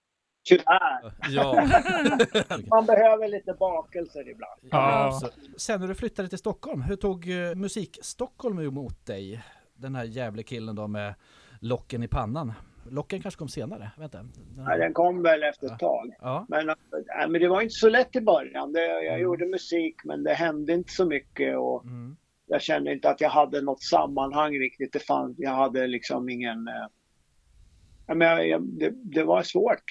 Tyvärr. 0.48 1.12
Ja. 1.28 1.54
Man 2.70 2.86
behöver 2.86 3.28
lite 3.28 3.52
bakelser 3.52 4.28
ibland. 4.30 4.60
Ja. 4.70 5.20
Sen 5.56 5.80
när 5.80 5.88
du 5.88 5.94
flyttade 5.94 6.28
till 6.28 6.38
Stockholm, 6.38 6.82
hur 6.82 6.96
tog 6.96 7.28
eh, 7.30 7.54
musik 7.54 7.98
Stockholm 8.02 8.58
emot 8.58 9.06
dig? 9.06 9.42
Den 9.74 9.94
här 9.94 10.04
jävla 10.04 10.42
killen 10.42 10.76
då 10.76 10.86
med 10.88 11.14
locken 11.60 12.02
i 12.02 12.08
pannan. 12.08 12.52
Locken 12.90 13.22
kanske 13.22 13.38
kom 13.38 13.48
senare, 13.48 13.90
inte. 14.02 14.18
Den 14.18 14.32
Ja, 14.68 14.76
den 14.76 14.92
kom 14.94 15.22
väl 15.22 15.42
efter 15.42 15.66
ett 15.72 15.78
tag. 15.78 16.14
Ja, 16.20 16.46
Men, 16.48 16.68
äh, 16.68 16.74
men 17.28 17.32
det 17.40 17.48
var 17.48 17.60
inte 17.60 17.74
så 17.74 17.88
lätt 17.88 18.16
i 18.16 18.20
början. 18.20 18.72
Det, 18.72 18.80
jag 18.86 19.06
Mm. 19.06 19.20
gjorde 19.20 19.46
musik 19.46 19.96
men 20.04 20.22
det 20.22 20.32
hände 20.34 20.72
inte 20.72 20.92
så 20.92 21.04
mycket. 21.06 21.58
Och 21.58 21.84
mm. 21.84 22.16
jag 22.46 22.62
kände 22.62 22.92
inte 22.92 23.10
att 23.10 23.20
jag 23.20 23.30
hade 23.30 23.60
något 23.62 23.82
sammanhang 23.82 24.52
riktigt. 24.58 24.92
Det 24.92 24.98
fann, 25.06 25.34
jag 25.38 25.50
hade 25.50 25.86
liksom 25.86 26.28
ingen... 26.28 26.68
Ja, 28.06 28.14
men 28.14 28.28
jag, 28.28 28.48
jag, 28.48 28.62
det, 28.62 28.90
det 28.94 29.24
var 29.24 29.42
svårt. 29.42 29.84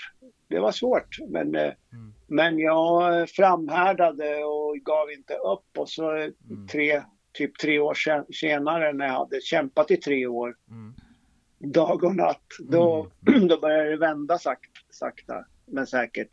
Det 0.47 0.59
var 0.59 0.71
svårt. 0.71 1.17
Men, 1.27 1.55
eh, 1.55 1.61
Mm. 1.93 2.13
men 2.27 2.59
jag 2.59 3.29
framhärdade 3.29 4.43
och 4.43 4.75
gav 4.77 5.11
inte 5.11 5.33
upp. 5.33 5.77
Och 5.77 5.89
så 5.89 6.11
Mm. 6.11 6.67
tre, 6.71 7.01
typ 7.33 7.57
tre 7.59 7.79
år 7.79 7.93
sen, 7.93 8.25
senare 8.33 8.93
när 8.93 9.05
jag 9.05 9.13
hade 9.13 9.41
kämpat 9.41 9.91
i 9.91 9.97
tre 9.97 10.27
år, 10.27 10.55
Mm. 10.69 10.93
Dag 11.59 12.03
och 12.03 12.15
natt, 12.15 12.45
då, 12.59 13.07
då 13.49 13.59
började 13.59 13.89
det 13.89 13.97
vända 13.97 14.37
sakt, 14.37 14.71
sakta 14.89 15.45
men 15.65 15.87
säkert. 15.87 16.27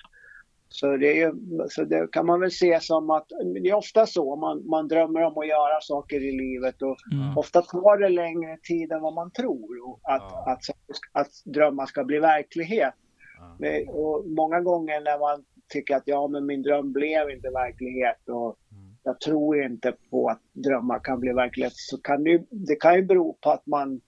Så 0.68 0.96
det, 0.96 1.22
är, 1.22 1.32
så 1.68 1.84
det 1.84 2.12
kan 2.12 2.26
man 2.26 2.40
väl 2.40 2.50
se 2.50 2.80
som 2.80 3.10
att 3.10 3.26
det 3.54 3.68
är 3.68 3.74
ofta 3.74 4.06
så. 4.06 4.36
Man, 4.36 4.68
man 4.68 4.88
drömmer 4.88 5.22
om 5.22 5.38
att 5.38 5.48
göra 5.48 5.80
saker 5.80 6.20
i 6.20 6.32
livet 6.32 6.82
och 6.82 6.96
mm. 7.12 7.38
ofta 7.38 7.62
tar 7.62 7.98
det 7.98 8.08
längre 8.08 8.58
tid 8.62 8.92
än 8.92 9.02
vad 9.02 9.14
man 9.14 9.30
tror 9.30 9.88
och 9.88 10.00
att, 10.02 10.22
Ja. 10.22 10.52
att, 10.52 10.60
att, 11.12 11.32
drömmar 11.44 11.86
ska 11.86 12.04
bli 12.04 12.18
verklighet. 12.18 12.94
Ja. 13.38 13.56
Det, 13.58 13.84
och 13.84 14.26
många 14.26 14.60
gånger 14.60 15.00
när 15.00 15.18
man 15.18 15.44
tycker 15.68 15.96
att 15.96 16.02
ja, 16.06 16.28
men 16.28 16.46
min 16.46 16.62
dröm 16.62 16.92
blev 16.92 17.30
inte 17.30 17.50
verklighet 17.50 18.28
och 18.28 18.58
Mm. 18.72 18.96
jag 19.02 19.20
tror 19.20 19.62
inte 19.62 19.92
på 20.10 20.28
att 20.28 20.40
drömmar 20.52 20.98
kan 20.98 21.20
bli 21.20 21.32
verklighet 21.32 21.72
så 21.76 21.98
kan 21.98 22.24
det, 22.24 22.44
det 22.50 22.76
kan 22.76 22.94
ju 22.94 23.02
bero 23.02 23.36
på 23.40 23.50
att 23.50 23.66
man, 23.66 24.00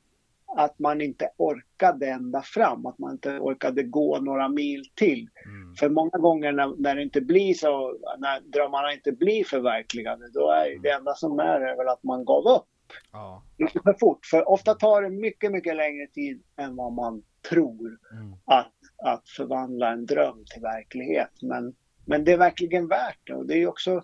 att 0.57 0.79
man 0.79 1.01
inte 1.01 1.31
orkade 1.37 2.07
ända 2.07 2.43
fram, 2.43 2.87
att 2.87 2.99
man 2.99 3.13
inte 3.13 3.39
orkade 3.39 3.83
gå 3.83 4.21
några 4.21 4.49
mil 4.49 4.85
till. 4.95 5.29
Mm. 5.45 5.75
För 5.75 5.89
många 5.89 6.19
gånger 6.19 6.53
när, 6.53 6.75
när 6.79 6.95
det 6.95 7.03
inte 7.03 7.21
blir 7.21 7.55
så, 7.55 7.99
när 8.19 8.41
drömmarna 8.41 8.93
inte 8.93 9.13
blir 9.13 9.45
förverkligade, 9.45 10.31
då 10.31 10.51
är 10.51 10.83
det 10.83 10.91
enda 10.91 11.15
som 11.15 11.39
är, 11.39 11.61
är 11.61 11.77
väl 11.77 11.89
att 11.89 12.03
man 12.03 12.25
gav 12.25 12.47
upp 12.47 12.67
Ja. 13.13 13.43
lite 13.59 13.81
för 13.85 13.97
fort. 14.01 14.27
För 14.27 14.49
ofta 14.49 14.75
tar 14.75 15.03
det 15.03 15.11
mycket, 15.11 15.53
mycket 15.53 15.77
längre 15.77 16.07
tid 16.07 16.43
än 16.57 16.77
vad 16.77 16.93
man 16.93 17.23
tror 17.51 17.99
Mm. 18.13 18.33
att, 18.45 18.73
att 19.05 19.29
förvandla 19.29 19.93
en 19.93 20.07
dröm 20.07 20.45
till 20.53 20.63
verklighet. 20.63 21.31
Men, 21.43 21.75
men 22.07 22.25
det 22.25 22.33
är 22.33 22.39
verkligen 22.39 22.89
värt 22.89 23.21
det. 23.27 23.35
Och 23.35 23.47
det 23.47 23.63
är 23.63 23.67
också, 23.67 24.03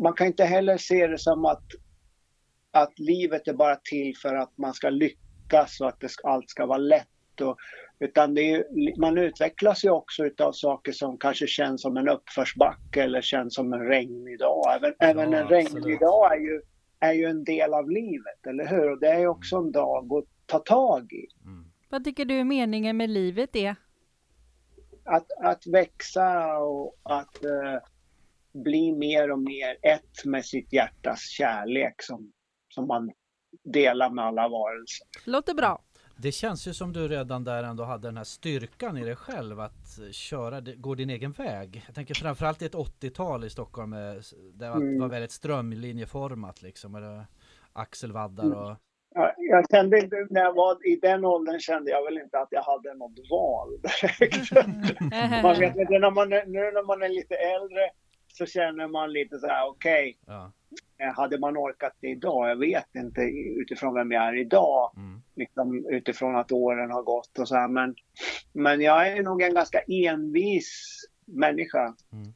man 0.00 0.12
kan 0.12 0.26
inte 0.26 0.44
heller 0.44 0.76
se 0.76 1.06
det 1.06 1.18
som 1.18 1.44
att, 1.44 1.62
att 2.70 2.98
livet 2.98 3.48
är 3.48 3.54
bara 3.54 3.76
till 3.76 4.16
för 4.16 4.34
att 4.34 4.58
man 4.58 4.74
ska 4.74 4.90
lyckas 4.90 5.25
och 5.80 5.88
att 5.88 6.00
det 6.00 6.08
ska, 6.08 6.28
allt 6.28 6.50
ska 6.50 6.66
vara 6.66 6.78
lätt. 6.78 7.40
Och, 7.40 7.56
utan 7.98 8.34
det 8.34 8.40
är, 8.40 8.56
ju- 8.56 8.94
man 9.00 9.18
utvecklas 9.18 9.84
ju 9.84 9.90
också 9.90 10.24
utav 10.24 10.52
saker 10.52 10.92
som 10.92 11.18
kanske 11.18 11.46
känns 11.46 11.82
som 11.82 11.96
en 11.96 12.08
uppförsbacke 12.08 13.02
eller 13.02 13.20
känns 13.20 13.54
som 13.54 13.72
en 13.72 13.86
regnig 13.86 14.38
dag. 14.38 14.62
Även, 14.76 14.94
även 14.98 15.34
en 15.34 15.48
regnig 15.48 16.00
dag 16.00 16.32
är 16.32 16.40
ju, 16.40 16.60
är 17.00 17.12
ju 17.12 17.24
en 17.24 17.44
del 17.44 17.74
av 17.74 17.90
livet, 17.90 18.46
eller 18.46 18.66
hur? 18.66 18.90
Och 18.90 19.00
det 19.00 19.08
är 19.08 19.18
ju 19.18 19.28
också 19.28 19.56
en 19.56 19.72
dag 19.72 20.12
att 20.12 20.24
ta 20.46 20.58
tag 20.58 21.12
i. 21.12 21.26
Mm. 21.44 21.64
Vad 21.88 22.04
tycker 22.04 22.24
du 22.24 22.44
meningen 22.44 22.96
med 22.96 23.10
livet 23.10 23.56
är? 23.56 23.76
att, 25.06 25.32
att 25.32 25.66
växa 25.66 26.58
och 26.58 26.96
att 27.02 27.44
eh, 27.44 27.78
bli 28.52 28.92
mer 28.92 29.30
och 29.30 29.38
mer 29.38 29.76
ett 29.82 30.24
med 30.24 30.44
sitt 30.44 30.72
hjärtas 30.72 31.20
kärlek 31.20 32.02
som, 32.02 32.32
som 32.68 32.86
man 32.86 33.12
delar 33.64 34.10
med 34.10 34.24
alla 34.24 34.48
varelser. 34.48 35.06
Låter 35.24 35.54
bra. 35.54 35.82
Det 36.18 36.32
känns 36.32 36.66
ju 36.68 36.74
som 36.74 36.92
du 36.92 37.08
redan 37.08 37.44
där 37.44 37.62
ändå 37.62 37.84
hade 37.84 38.08
den 38.08 38.16
här 38.16 38.24
styrkan 38.24 38.96
i 38.98 39.04
dig 39.04 39.16
själv 39.16 39.60
att 39.60 39.98
köra, 40.12 40.60
gå 40.60 40.94
din 40.94 41.10
egen 41.10 41.32
väg. 41.32 41.82
Jag 41.86 41.94
tänker 41.94 42.14
framförallt 42.14 42.62
i 42.62 42.66
ett 42.66 42.74
80-tal 42.74 43.44
i 43.44 43.50
Stockholm, 43.50 43.92
eh, 43.92 43.98
det 44.54 44.68
var, 44.68 44.76
Mm. 44.76 45.00
var 45.00 45.08
väldigt 45.08 45.30
strömlinjeformat 45.32 46.62
liksom. 46.62 46.92
Det, 46.92 47.26
axelvaddar 47.72 48.52
och... 48.54 48.76
Jag, 49.14 49.32
jag 49.36 49.70
kände 49.70 49.98
inte, 49.98 50.26
när 50.30 50.40
jag 50.40 50.54
var 50.54 50.86
i 50.88 50.96
den 50.96 51.24
åldern 51.24 51.60
kände 51.60 51.90
jag 51.90 52.04
väl 52.04 52.18
inte 52.18 52.38
att 52.38 52.48
jag 52.50 52.62
hade 52.62 52.94
något 52.94 53.18
val 53.30 53.68
direkt. 53.82 54.52
man 55.42 55.58
vet 55.60 55.76
inte, 55.76 55.98
när 55.98 56.10
man, 56.10 56.32
är- 56.32 56.46
nu 56.46 56.58
när 56.60 56.86
man 56.86 57.02
är 57.02 57.08
lite 57.08 57.34
äldre 57.34 57.90
så 58.32 58.46
känner 58.46 58.88
man 58.88 59.12
lite 59.12 59.38
så 59.38 59.46
här, 59.46 59.66
okej, 59.68 60.18
Ja. 60.26 60.52
Eh, 60.98 61.14
hade 61.16 61.38
man 61.38 61.56
orkat 61.56 61.92
det 62.00 62.08
idag? 62.08 62.50
Jag 62.50 62.56
vet 62.56 62.94
inte 62.94 63.20
utifrån 63.60 63.94
vem 63.94 64.12
jag 64.12 64.28
är 64.28 64.40
idag. 64.40 64.92
Mm. 64.96 65.22
liksom, 65.34 65.86
utifrån 65.90 66.36
att 66.36 66.52
åren 66.52 66.90
har 66.90 67.02
gått 67.02 67.38
och 67.38 67.48
så 67.48 67.54
här. 67.56 67.68
Men, 67.68 67.94
men 68.52 68.80
jag 68.80 69.08
är 69.08 69.22
nog 69.22 69.42
en 69.42 69.54
ganska 69.54 69.78
envis 69.88 71.00
människa 71.24 71.94
Mm. 72.12 72.32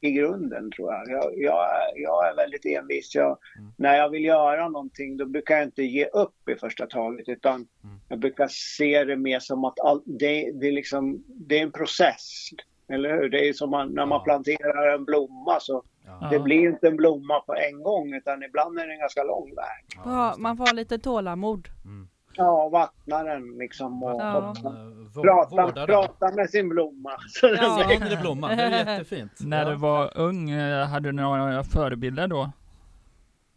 i 0.00 0.10
grunden 0.12 0.70
tror 0.70 0.92
jag. 0.92 1.08
Jag, 1.08 1.32
jag, 1.36 1.64
är- 1.70 2.02
jag 2.02 2.28
är 2.30 2.36
väldigt 2.36 2.66
envis. 2.66 3.14
Jag, 3.14 3.38
Mm. 3.58 3.72
När 3.76 3.96
jag 3.96 4.08
vill 4.10 4.24
göra 4.24 4.68
någonting 4.68 5.16
då 5.16 5.26
brukar 5.26 5.54
jag 5.54 5.64
inte 5.64 5.82
ge 5.82 6.04
upp 6.06 6.48
i 6.48 6.54
första 6.54 6.86
taget 6.86 7.28
utan 7.28 7.54
Mm. 7.54 7.96
jag 8.08 8.18
brukar 8.18 8.48
se 8.50 9.04
det 9.04 9.16
mer 9.16 9.38
som 9.38 9.64
att 9.64 9.80
all, 9.80 10.02
det, 10.06 10.52
det, 10.60 10.68
är 10.68 10.72
liksom, 10.72 11.24
det 11.28 11.58
är 11.58 11.62
en 11.62 11.72
process. 11.72 12.48
Eller 12.88 13.16
hur? 13.16 13.28
Det 13.28 13.48
är 13.48 13.52
som 13.52 13.70
man, 13.70 13.88
när 13.94 14.06
man 14.06 14.24
planterar 14.24 14.94
en 14.94 15.04
blomma 15.04 15.60
så 15.60 15.82
Ja. 16.06 16.28
det 16.30 16.38
blir 16.38 16.68
inte 16.68 16.88
en 16.88 16.96
blomma 16.96 17.40
på 17.40 17.54
en 17.54 17.82
gång 17.82 18.14
utan 18.14 18.42
ibland 18.42 18.78
är 18.78 18.86
det 18.86 18.92
en 18.92 18.98
ganska 18.98 19.22
lång 19.22 19.54
väg. 19.56 20.00
Ja, 20.04 20.34
man 20.38 20.56
får 20.56 20.66
ha 20.66 20.72
lite 20.72 20.98
tålamod. 20.98 21.68
Mm. 21.84 22.08
Ja, 22.34 22.68
vattna 22.68 23.22
den 23.22 23.58
liksom 23.58 24.02
och, 24.02 24.20
Ja. 24.20 24.54
och 24.64 24.66
eh, 24.66 25.22
prata, 25.22 25.86
prata 25.86 26.32
med 26.34 26.50
sin 26.50 26.68
blomma. 26.68 27.10
Ja. 27.42 27.84
Längre 27.88 28.16
blomma, 28.20 28.48
det 28.48 28.62
är 28.62 28.70
jättefint. 28.92 29.32
När 29.40 29.64
ja. 29.64 29.70
du 29.70 29.76
var 29.76 30.18
ung, 30.18 30.50
eh, 30.50 30.86
hade 30.86 31.08
du 31.08 31.12
några 31.12 31.64
förebilder 31.64 32.28
då? 32.28 32.50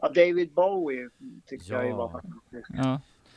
Ja, 0.01 0.07
David 0.07 0.53
Bowie 0.53 1.09
tyckte 1.45 1.73
jag 1.73 1.85
ju 1.85 1.93
var 1.93 2.09
fantastisk. 2.09 2.69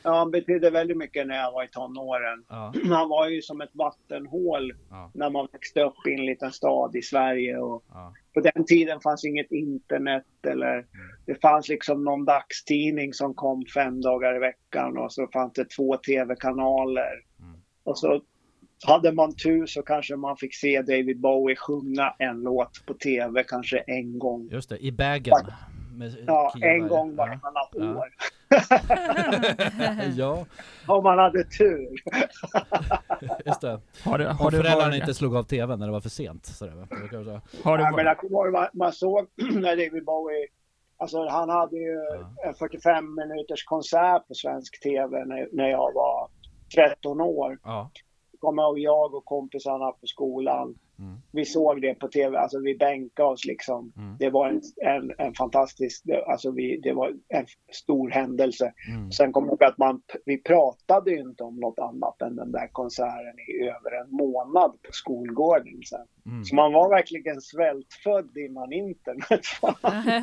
Ja. 0.03 0.15
Han 0.15 0.31
betydde 0.31 0.69
väldigt 0.69 0.97
mycket 0.97 1.27
när 1.27 1.35
jag 1.35 1.51
var 1.51 1.63
i 1.63 1.67
tonåren. 1.67 2.45
Ja, 2.49 2.73
Han 2.89 3.09
var 3.09 3.27
ju 3.27 3.41
som 3.41 3.61
ett 3.61 3.69
vattenhål 3.73 4.73
ja, 4.89 5.11
när 5.13 5.29
man 5.29 5.47
växte 5.51 5.81
upp 5.81 6.07
i 6.07 6.13
en 6.13 6.25
liten 6.25 6.51
stad 6.51 6.95
i 6.95 7.01
Sverige. 7.01 7.57
Och 7.57 7.83
ja. 7.89 8.13
på 8.33 8.39
den 8.39 8.65
tiden 8.65 8.99
fanns 9.01 9.25
inget 9.25 9.51
internet 9.51 10.25
eller 10.47 10.85
det 11.25 11.41
fanns 11.41 11.69
liksom 11.69 12.03
någon 12.03 12.25
dagstidning 12.25 13.13
som 13.13 13.33
kom 13.33 13.65
fem 13.73 14.01
dagar 14.01 14.35
i 14.35 14.39
veckan 14.39 14.97
och 14.97 15.13
så 15.13 15.27
fanns 15.27 15.53
det 15.53 15.69
två 15.69 15.97
tv-kanaler. 15.97 17.23
Mm. 17.39 17.61
Och 17.83 17.97
så 17.97 18.21
hade 18.87 19.11
man 19.11 19.35
tur 19.35 19.65
så 19.65 19.81
kanske 19.81 20.15
man 20.15 20.37
fick 20.37 20.55
se 20.55 20.81
David 20.81 21.19
Bowie 21.19 21.55
sjunga 21.55 22.15
en 22.19 22.41
låt 22.41 22.85
på 22.85 22.93
tv 22.93 23.43
kanske 23.43 23.77
en 23.77 24.19
gång. 24.19 24.49
Just 24.51 24.69
det, 24.69 24.77
i 24.77 24.91
bagen. 24.91 25.33
Med 25.99 26.23
Ja, 26.27 26.53
en 26.61 26.87
gång 26.87 27.15
vartannat 27.15 27.69
Ja. 27.73 27.95
år. 27.97 28.09
ja, 30.17 30.45
Om 30.87 31.03
man 31.03 31.17
hade 31.19 31.43
tur. 31.43 31.89
just 33.45 33.61
det. 33.61 33.79
Har 34.05 34.17
du, 34.17 34.27
Om 34.27 34.37
har 34.37 34.51
du 34.51 34.57
föräldrarna 34.57 34.95
inte 34.95 35.13
slog 35.13 35.35
av 35.35 35.43
tvn 35.43 35.79
när 35.79 35.85
det 35.85 35.91
var 35.91 36.01
för 36.01 36.09
sent. 36.09 36.45
Sådär, 36.45 36.73
va? 36.73 36.87
Det 36.89 37.07
kan 37.07 37.17
jag 37.17 37.25
säga. 37.25 37.41
har 37.63 37.77
du, 37.77 37.83
Ja, 37.83 37.91
men 37.95 38.05
jag 38.05 38.17
kommer 38.17 38.31
ihåg 38.45 38.51
man, 38.51 38.67
man 38.73 38.91
såg 38.93 39.27
när 39.53 39.75
David 39.75 40.05
Bowie, 40.05 40.47
alltså 40.97 41.27
han 41.27 41.49
hade 41.49 41.75
ju 41.75 41.93
Ja. 41.93 42.33
en 42.47 42.53
45 42.53 43.15
minuters 43.15 43.63
konsert 43.65 44.27
på 44.27 44.33
svensk 44.33 44.83
tv 44.83 45.25
när, 45.25 45.47
när 45.51 45.69
jag 45.69 45.93
var 45.93 46.29
13 46.75 47.21
år. 47.21 47.57
Ja, 47.63 47.91
Kommer 48.39 48.63
ihåg 48.63 48.79
jag 48.79 49.13
och 49.13 49.25
kompisarna 49.25 49.91
på 49.91 50.07
skolan. 50.07 50.75
Mm. 50.99 51.17
Vi 51.31 51.45
såg 51.45 51.81
det 51.81 51.93
på 51.93 52.07
tv, 52.07 52.37
alltså 52.37 52.59
vi 52.59 52.77
bänkade 52.77 53.29
oss 53.29 53.45
liksom. 53.45 53.93
Mm. 53.97 54.15
Det 54.19 54.29
var 54.29 54.49
en, 54.49 54.61
en, 54.75 55.11
en 55.17 55.33
fantastisk, 55.33 56.03
alltså 56.27 56.51
vi, 56.51 56.79
det 56.83 56.93
var 56.93 57.13
en 57.27 57.45
stor 57.71 58.09
händelse. 58.09 58.73
mm. 58.93 59.11
Sen 59.11 59.31
kommer 59.31 59.47
jag 59.47 59.51
ihåg 59.51 59.63
att 59.63 59.77
man, 59.77 60.01
vi 60.25 60.37
pratade 60.43 61.11
ju 61.11 61.19
inte 61.19 61.43
om 61.43 61.55
något 61.55 61.79
annat 61.79 62.21
än 62.21 62.35
den 62.35 62.51
där 62.51 62.67
konserten 62.71 63.39
i 63.49 63.63
över 63.63 64.03
en 64.03 64.11
månad 64.11 64.71
på 64.71 64.91
skolgården 64.91 65.81
sen. 65.89 66.05
Mm. 66.25 66.43
Så 66.43 66.55
man 66.55 66.73
var 66.73 66.89
verkligen 66.89 67.41
svältfödd 67.41 68.37
innan 68.37 68.73
internet. 68.73 69.41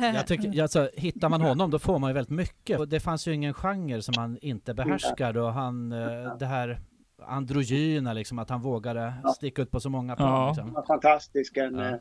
Jag 0.15 0.27
tycker, 0.27 0.61
alltså, 0.61 0.89
hittar 0.93 1.29
man 1.29 1.41
honom 1.41 1.71
då 1.71 1.79
får 1.79 1.99
man 1.99 2.09
ju 2.09 2.13
väldigt 2.13 2.37
mycket. 2.37 2.79
Och 2.79 2.87
det 2.87 2.99
fanns 2.99 3.27
ju 3.27 3.33
ingen 3.33 3.53
genre 3.53 4.01
som 4.01 4.13
han 4.17 4.37
inte 4.41 4.73
behärskade 4.73 5.41
och 5.41 5.53
han, 5.53 5.91
eh, 5.91 6.37
det 6.39 6.45
här 6.45 6.79
androgyna 7.27 8.13
liksom, 8.13 8.39
att 8.39 8.49
han 8.49 8.61
vågade 8.61 9.13
sticka 9.35 9.61
ut 9.61 9.71
på 9.71 9.79
så 9.79 9.89
många 9.89 10.15
plan. 10.15 10.29
Ja. 10.29 10.47
Liksom. 10.47 10.73
var 10.73 10.85
fantastisk. 10.85 11.57
En, 11.57 11.75
Ja. 11.75 11.85
eh, 11.89 11.95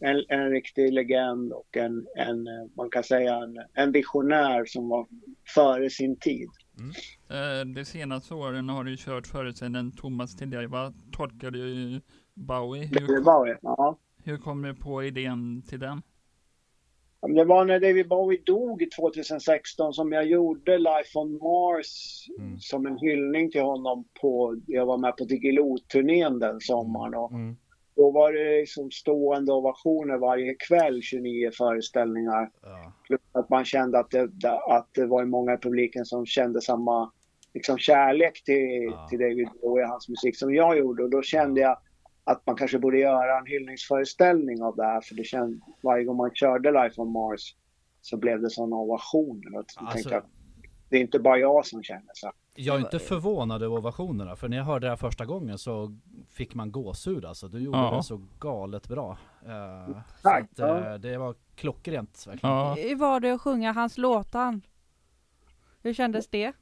en, 0.00 0.24
en 0.28 0.50
riktig 0.50 0.92
legend 0.92 1.52
och 1.52 1.76
en, 1.76 2.06
en, 2.16 2.46
eh, 2.46 2.52
man 2.76 2.90
kan 2.90 3.04
säga 3.04 3.34
en, 3.36 3.58
en 3.74 3.92
visionär 3.92 4.64
som 4.66 4.88
var 4.88 5.06
före 5.54 5.90
sin 5.90 6.16
tid. 6.18 6.48
eh, 7.30 7.66
de 7.74 7.84
senaste 7.84 8.34
åren 8.34 8.68
har 8.68 8.84
du 8.84 8.96
kört 8.96 9.26
föreställningen 9.26 9.92
Thomas 9.92 10.36
till 10.36 10.50
dig. 10.50 10.66
Vad 10.66 10.94
tolkar 11.12 11.50
du 11.50 12.00
Bowie? 12.34 12.82
Hur, 12.86 13.46
det, 13.46 13.58
ja. 13.62 13.98
hur 14.24 14.38
kom 14.38 14.62
du 14.62 14.74
på 14.74 15.04
idén 15.04 15.62
till 15.62 15.80
den? 15.80 16.02
Det 17.28 17.44
var 17.44 17.64
när 17.64 17.80
David 17.80 18.08
Bowie 18.08 18.40
dog 18.46 18.84
2016 18.96 19.92
som 19.94 20.12
jag 20.12 20.26
gjorde 20.26 20.78
Life 20.78 21.18
on 21.18 21.32
Mars 21.32 21.88
Mm. 22.38 22.58
som 22.58 22.86
en 22.86 22.98
hyllning 22.98 23.50
till 23.50 23.60
honom. 23.62 24.04
på 24.20 24.56
Jag 24.66 24.86
var 24.86 24.98
med 24.98 25.16
på 25.16 25.24
Diggiloo-turnén 25.24 26.38
den 26.38 26.60
sommaren. 26.60 27.14
Och 27.14 27.32
Mm. 27.32 27.56
då 27.96 28.10
var 28.10 28.32
det 28.32 28.60
liksom 28.60 28.90
stående 28.90 29.52
ovationer 29.52 30.16
varje 30.18 30.54
kväll, 30.68 31.02
29 31.02 31.50
föreställningar. 31.58 32.50
Ja. 32.62 32.92
Att 33.32 33.50
man 33.50 33.64
kände 33.64 33.98
att 33.98 34.10
det, 34.10 34.28
att 34.68 34.88
det 34.94 35.06
var 35.06 35.24
många 35.24 35.54
i 35.54 35.58
publiken 35.58 36.04
som 36.04 36.26
kände 36.26 36.60
samma 36.60 37.10
liksom, 37.54 37.78
kärlek 37.78 38.44
till, 38.44 38.82
Ja. 38.90 39.06
till 39.10 39.18
David 39.18 39.48
Bowie 39.62 39.84
och 39.84 39.90
hans 39.90 40.08
musik 40.08 40.36
som 40.38 40.54
jag 40.54 40.78
gjorde. 40.78 41.02
Och 41.02 41.10
då 41.10 41.22
kände 41.22 41.60
jag 41.60 41.78
att 42.24 42.46
man 42.46 42.56
kanske 42.56 42.78
borde 42.78 42.98
göra 42.98 43.38
en 43.38 43.46
hyllningsföreställning 43.46 44.62
av 44.62 44.76
det 44.76 44.84
här. 44.84 45.00
För 45.00 45.14
det 45.14 45.24
känd, 45.24 45.62
varje 45.82 46.04
gång 46.04 46.16
man 46.16 46.30
körde 46.34 46.70
Life 46.82 47.00
on 47.00 47.12
Mars 47.12 47.54
så 48.00 48.16
blev 48.16 48.40
det 48.42 48.50
sådana 48.50 48.76
ovationer. 48.76 49.58
Och 49.58 49.64
jag 49.80 49.88
Alltså- 49.88 50.14
att 50.14 50.24
det 50.88 50.96
är 50.96 51.00
inte 51.00 51.18
bara 51.18 51.38
jag 51.38 51.66
som 51.66 51.82
känner 51.82 52.10
så. 52.14 52.32
Jag 52.56 52.76
är 52.76 52.80
inte 52.80 52.98
förvånad 52.98 53.62
över 53.62 53.76
ovationerna, 53.78 54.36
för 54.36 54.48
när 54.48 54.56
jag 54.56 54.64
hörde 54.64 54.86
det 54.86 54.90
här 54.90 54.96
första 54.96 55.24
gången 55.26 55.58
så 55.58 55.96
fick 56.30 56.54
man 56.54 56.72
gåshud 56.72 57.24
alltså. 57.24 57.48
Du 57.48 57.58
gjorde 57.60 57.78
Ja. 57.78 57.96
det 57.96 58.02
så 58.02 58.20
galet 58.38 58.88
bra. 58.88 59.18
Så 59.42 59.94
Tack, 60.22 60.42
att, 60.42 60.58
ja. 60.58 60.92
eh, 60.92 60.94
det 60.94 61.18
var 61.18 61.34
klockrent 61.54 62.24
verkligen. 62.26 62.54
Ja, 62.56 62.74
Hur 62.74 62.96
var 62.96 63.20
det 63.20 63.30
att 63.34 63.40
sjunga 63.40 63.72
hans 63.72 63.98
låtar? 63.98 64.60
Hur 65.82 65.94
kändes 65.94 66.28
det? 66.28 66.52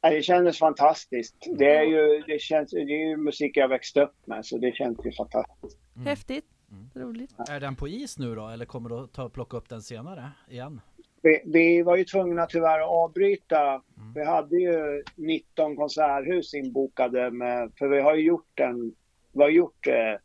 Det 0.00 0.22
kändes 0.22 0.58
fantastiskt. 0.58 1.36
Det 1.58 1.76
är 1.76 1.82
ju, 1.82 2.22
det 2.26 2.40
känns, 2.40 2.70
det 2.70 2.80
är 2.80 3.08
ju 3.08 3.16
musik 3.16 3.56
jag 3.56 3.68
växte 3.68 4.02
upp 4.02 4.26
med 4.26 4.46
så 4.46 4.58
det 4.58 4.74
känns 4.74 4.98
ju 5.04 5.12
fantastiskt. 5.12 5.78
Mm. 5.96 6.06
Häftigt. 6.06 6.44
Mm. 6.70 7.08
Roligt. 7.08 7.34
Är 7.50 7.60
den 7.60 7.76
på 7.76 7.88
is 7.88 8.18
nu 8.18 8.34
då, 8.34 8.48
eller 8.48 8.64
kommer 8.64 8.88
du 8.88 8.98
att 8.98 9.12
ta, 9.12 9.28
plocka 9.28 9.56
upp 9.56 9.68
den 9.68 9.82
senare 9.82 10.30
igen? 10.50 10.80
Vi, 11.22 11.42
vi 11.44 11.82
var 11.82 11.96
ju 11.96 12.04
tvungna 12.04 12.46
tyvärr 12.46 12.80
att 12.80 12.88
avbryta. 12.88 13.62
Mm. 13.66 14.12
Vi 14.14 14.24
hade 14.24 14.56
ju 14.56 15.02
19 15.16 15.76
konserthus 15.76 16.54
inbokade 16.54 17.30
med, 17.30 17.72
för 17.78 17.88
vi 17.88 18.00
har 18.00 18.14
ju 18.14 18.22
gjort 18.22 18.60
en, 18.60 18.94
vi 19.32 19.42
har 19.42 19.50
gjort 19.50 19.86
eh, 19.86 20.20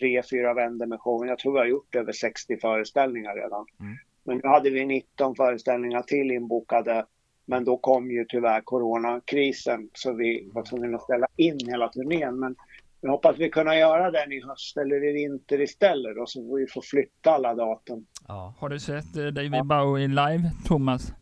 tre, 0.00 0.22
fyra 0.30 0.54
vändor 0.54 0.86
med 0.86 1.00
showen. 1.00 1.28
Jag 1.28 1.38
tror 1.38 1.52
vi 1.52 1.58
har 1.58 1.66
gjort 1.66 1.94
över 1.94 2.12
60 2.12 2.56
föreställningar 2.60 3.34
redan. 3.34 3.66
Mm. 3.80 3.96
Men 4.24 4.40
nu 4.42 4.48
hade 4.48 4.70
vi 4.70 4.84
19 4.84 5.34
föreställningar 5.34 6.02
till 6.02 6.30
inbokade. 6.30 7.06
Men 7.48 7.64
då 7.64 7.76
kom 7.76 8.10
ju 8.10 8.24
tyvärr 8.28 8.60
coronakrisen 8.60 9.88
så 9.92 10.12
vi 10.12 10.50
var 10.52 10.62
tvungna 10.62 10.96
att 10.96 11.02
ställa 11.02 11.26
in 11.36 11.58
hela 11.66 11.88
turnén. 11.88 12.38
Men 12.38 12.56
vi 13.00 13.08
hoppas 13.08 13.38
vi 13.38 13.50
kunna 13.50 13.76
göra 13.76 14.10
den 14.10 14.32
i 14.32 14.42
höst 14.44 14.76
eller 14.76 15.04
i 15.04 15.12
vinter 15.12 15.60
istället 15.60 16.16
då, 16.16 16.26
så 16.26 16.56
vi 16.56 16.66
får 16.66 16.82
flytta 16.82 17.30
alla 17.30 17.54
datum. 17.54 18.06
Ja. 18.28 18.54
har 18.58 18.68
du 18.68 18.78
sett 18.78 19.16
eh, 19.16 19.26
David 19.26 19.66
Bowie 19.66 20.08
live, 20.08 20.50
Thomas? 20.66 21.12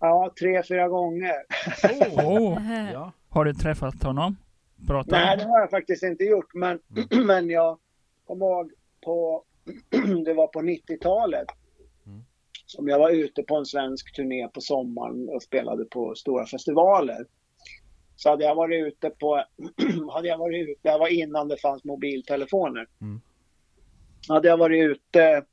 Ja, 0.00 0.32
tre, 0.40 0.62
fyra 0.62 0.88
gånger. 0.88 1.34
Oh, 2.26 2.58
ja. 2.92 3.12
har 3.28 3.44
du 3.44 3.54
träffat 3.54 4.02
honom? 4.02 4.36
Pratat? 4.86 5.10
Nej, 5.10 5.36
det 5.36 5.44
har 5.44 5.60
jag 5.60 5.70
faktiskt 5.70 6.02
inte 6.02 6.24
gjort. 6.24 6.54
Men, 6.54 6.78
men 7.26 7.50
jag 7.50 7.78
kommer 8.26 8.46
ihåg 8.46 8.70
på, 9.04 9.42
det 10.24 10.34
var 10.34 10.46
på 10.46 10.60
90-talet. 10.60 11.46
Som 12.66 12.88
jag 12.88 12.98
var 12.98 13.10
ute 13.10 13.42
på 13.42 13.56
en 13.56 13.66
svensk 13.66 14.16
turné 14.16 14.48
på 14.48 14.60
sommaren 14.60 15.28
och 15.28 15.42
spelade 15.42 15.84
på 15.84 16.14
stora 16.14 16.46
festivaler. 16.46 17.26
Så 18.16 18.30
hade 18.30 18.44
jag 18.44 18.54
varit 18.54 18.86
ute 18.86 19.10
på, 19.10 19.44
hade 20.12 20.28
jag 20.28 20.38
varit 20.38 20.68
ute, 20.68 20.92
det 20.92 20.98
var 20.98 21.08
innan 21.08 21.48
det 21.48 21.56
fanns 21.56 21.84
mobiltelefoner. 21.84 22.86
Mm. 23.00 23.20
Hade 24.28 24.48
jag 24.48 24.56
varit 24.56 24.84
ute 24.84 25.44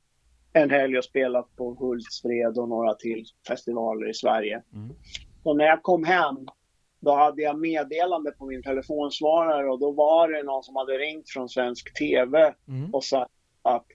en 0.53 0.69
helg 0.69 0.97
och 0.97 1.03
spelat 1.03 1.55
på 1.55 1.73
Hultsfred 1.79 2.57
och 2.57 2.69
några 2.69 2.93
till 2.93 3.25
festivaler 3.47 4.09
i 4.09 4.13
Sverige. 4.13 4.63
Mm. 4.73 4.95
Och 5.43 5.57
när 5.57 5.65
jag 5.65 5.83
kom 5.83 6.03
hem 6.03 6.47
då 6.99 7.15
hade 7.15 7.41
jag 7.41 7.59
meddelande 7.59 8.31
på 8.31 8.45
min 8.45 8.63
telefonsvarare 8.63 9.69
och 9.69 9.79
då 9.79 9.91
var 9.91 10.29
det 10.29 10.43
någon 10.43 10.63
som 10.63 10.75
hade 10.75 10.93
ringt 10.93 11.29
från 11.29 11.49
svensk 11.49 11.97
TV 11.97 12.53
Mm. 12.67 12.93
och 12.93 13.03
sagt 13.03 13.31
att 13.61 13.85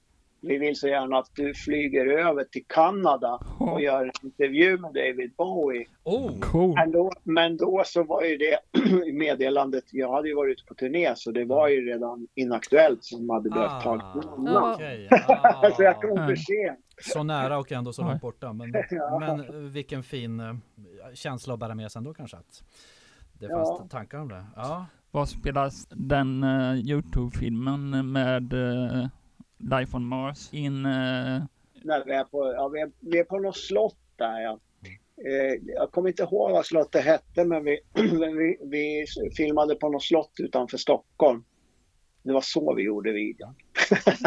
vi 0.40 0.58
vill 0.58 0.76
så 0.76 0.88
gärna 0.88 1.18
att 1.18 1.30
du 1.34 1.54
flyger 1.54 2.06
över 2.06 2.44
till 2.44 2.64
Kanada 2.66 3.40
och 3.58 3.80
gör 3.80 4.04
en 4.04 4.10
intervju 4.22 4.78
med 4.78 4.92
David 4.94 5.32
Bowie. 5.36 5.86
Oh! 6.04 6.40
Cool. 6.40 6.74
Men 6.74 6.92
då, 6.92 7.12
men 7.24 7.56
då 7.56 7.82
så 7.86 8.02
var 8.04 8.22
ju 8.22 8.36
det 8.36 8.58
meddelandet, 9.12 9.84
jag 9.92 10.12
hade 10.12 10.28
ju 10.28 10.34
varit 10.34 10.52
ute 10.52 10.64
på 10.68 10.74
turné 10.74 11.12
så 11.16 11.30
det 11.30 11.44
var 11.44 11.68
ju 11.68 11.86
redan 11.86 12.26
inaktuellt 12.34 13.04
som 13.04 13.30
hade 13.30 13.50
behövt 13.50 13.82
ta 13.82 13.90
Ah, 13.94 14.22
Ja. 14.46 14.74
okej. 14.74 15.08
Så 15.76 15.82
jag 15.82 15.96
Ah. 15.96 16.00
kom 16.00 16.16
för 16.16 16.36
sent. 16.36 16.78
Så 17.02 17.22
nära 17.22 17.58
och 17.58 17.72
ändå 17.72 17.92
så 17.92 18.02
långt 18.02 18.20
borta. 18.20 18.52
Men, 18.52 18.72
Ja. 18.90 19.18
men 19.18 19.40
eh, 19.40 19.54
vilken 19.54 20.02
fin 20.02 20.40
eh, 20.40 20.54
känsla 21.14 21.54
att 21.54 21.60
bära 21.60 21.74
med 21.74 21.92
sig 21.92 22.00
ändå 22.00 22.14
kanske. 22.14 22.36
Att 22.36 22.62
det 23.32 23.46
Ja. 23.46 23.64
fanns 23.78 23.90
tankar 23.90 24.18
om 24.18 24.28
det. 24.28 24.44
Ja. 24.56 24.86
Vad 25.10 25.28
spelas 25.28 25.86
den 25.90 26.44
uh, 26.44 26.74
Youtube-filmen 26.90 28.12
med 28.12 28.52
uh, 28.52 29.06
Life 29.58 29.96
on 29.96 30.04
Mars 30.06 30.52
in? 30.54 30.86
eh, 30.86 31.42
När 31.82 32.04
vi, 32.04 32.12
är 32.12 32.24
på, 32.24 32.52
ja, 32.56 32.68
vi, 32.68 32.80
är, 32.80 32.90
vi 33.00 33.18
är 33.18 33.24
på 33.24 33.38
något 33.38 33.56
slott 33.56 33.98
där 34.16 34.40
ja. 34.40 34.58
Eh, 35.26 35.60
jag 35.76 35.90
kommer 35.92 36.08
inte 36.08 36.22
ihåg 36.22 36.50
vad 36.50 36.66
slottet 36.66 37.04
hette 37.04 37.44
men 37.44 37.64
vi, 37.64 37.80
vi, 38.30 38.58
vi 38.64 39.04
filmade 39.36 39.74
på 39.74 39.88
något 39.88 40.02
slott 40.02 40.32
utanför 40.38 40.76
Stockholm. 40.78 41.44
Det 42.22 42.32
var 42.32 42.40
så 42.40 42.74
vi 42.74 42.82
gjorde 42.82 43.12
videon. 43.12 43.54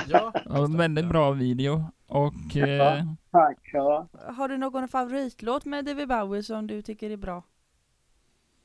ja. 0.07 0.33
ja, 0.45 0.67
väldigt 0.77 1.09
bra 1.09 1.31
video. 1.31 1.83
Och 2.07 2.57
eh, 2.57 2.69
Ja. 2.69 3.15
Tack. 3.31 3.57
Ja. 3.73 4.07
Har 4.37 4.47
du 4.47 4.57
någon 4.57 4.87
favoritlåt 4.87 5.65
med 5.65 5.85
David 5.85 6.07
Bowie 6.07 6.43
som 6.43 6.67
du 6.67 6.81
tycker 6.81 7.09
är 7.09 7.17
bra? 7.17 7.43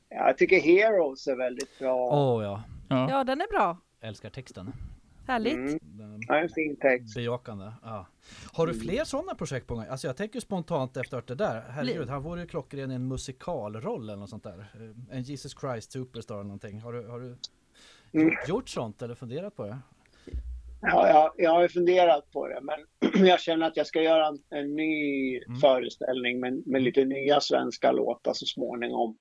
Jag 0.09 0.37
tycker 0.37 0.59
Heroes 0.61 1.27
är 1.27 1.35
väldigt 1.35 1.79
bra. 1.79 2.09
Åh 2.11 2.43
ja. 2.43 2.63
ja. 2.89 3.09
Ja, 3.09 3.23
den 3.23 3.41
är 3.41 3.47
bra. 3.57 3.77
Älskar 4.01 4.29
texten. 4.29 4.73
Härligt. 5.27 5.55
Mm. 5.55 5.79
Den 5.81 6.21
Ja, 6.27 6.39
en 6.39 6.49
fin 6.49 6.75
text. 6.81 7.15
bejakande. 7.15 7.71
Ja. 7.83 8.07
Har 8.53 8.67
du 8.67 8.73
fler 8.73 9.03
sådana 9.03 9.35
projekt 9.35 9.67
på 9.67 9.75
gång? 9.75 9.85
Alltså 9.89 10.07
jag 10.07 10.17
tänker 10.17 10.39
spontant 10.39 10.97
efter 10.97 11.17
att 11.17 11.27
det 11.27 11.35
där. 11.35 11.61
Herregud, 11.69 12.09
han 12.09 12.23
vore 12.23 12.41
ju 12.41 12.47
klockren 12.47 12.91
i 12.91 12.95
en 12.95 13.07
musikalroll 13.07 14.03
eller 14.03 14.15
något 14.15 14.29
sånt 14.29 14.43
där. 14.43 14.59
Eh, 14.59 15.17
En 15.17 15.21
Jesus 15.23 15.55
Christ 15.61 15.91
Superstar 15.91 16.35
eller 16.35 16.43
någonting. 16.43 16.81
Har 16.81 16.93
du, 16.93 17.07
har 17.07 17.19
du 17.19 17.37
Mm. 18.13 18.33
gjort 18.47 18.69
sånt 18.69 19.01
eller 19.01 19.15
funderat 19.15 19.55
på 19.55 19.63
det? 19.65 19.77
Ja, 20.81 21.07
jag, 21.09 21.31
jag 21.37 21.51
har 21.51 21.61
ju 21.61 21.67
funderat 21.69 22.31
på 22.31 22.47
det 22.47 22.59
men 22.61 23.25
jag 23.27 23.39
känner 23.41 23.67
att 23.67 23.77
jag 23.77 23.87
ska 23.87 24.01
göra 24.01 24.27
en, 24.27 24.39
en 24.49 24.75
ny 24.75 25.37
Mm. 25.43 25.59
föreställning 25.59 26.39
med, 26.39 26.63
med 26.67 26.81
lite 26.83 27.05
nya 27.05 27.39
svenska 27.41 27.91
låtar 27.91 28.33
så 28.33 28.45
småningom. 28.45 29.17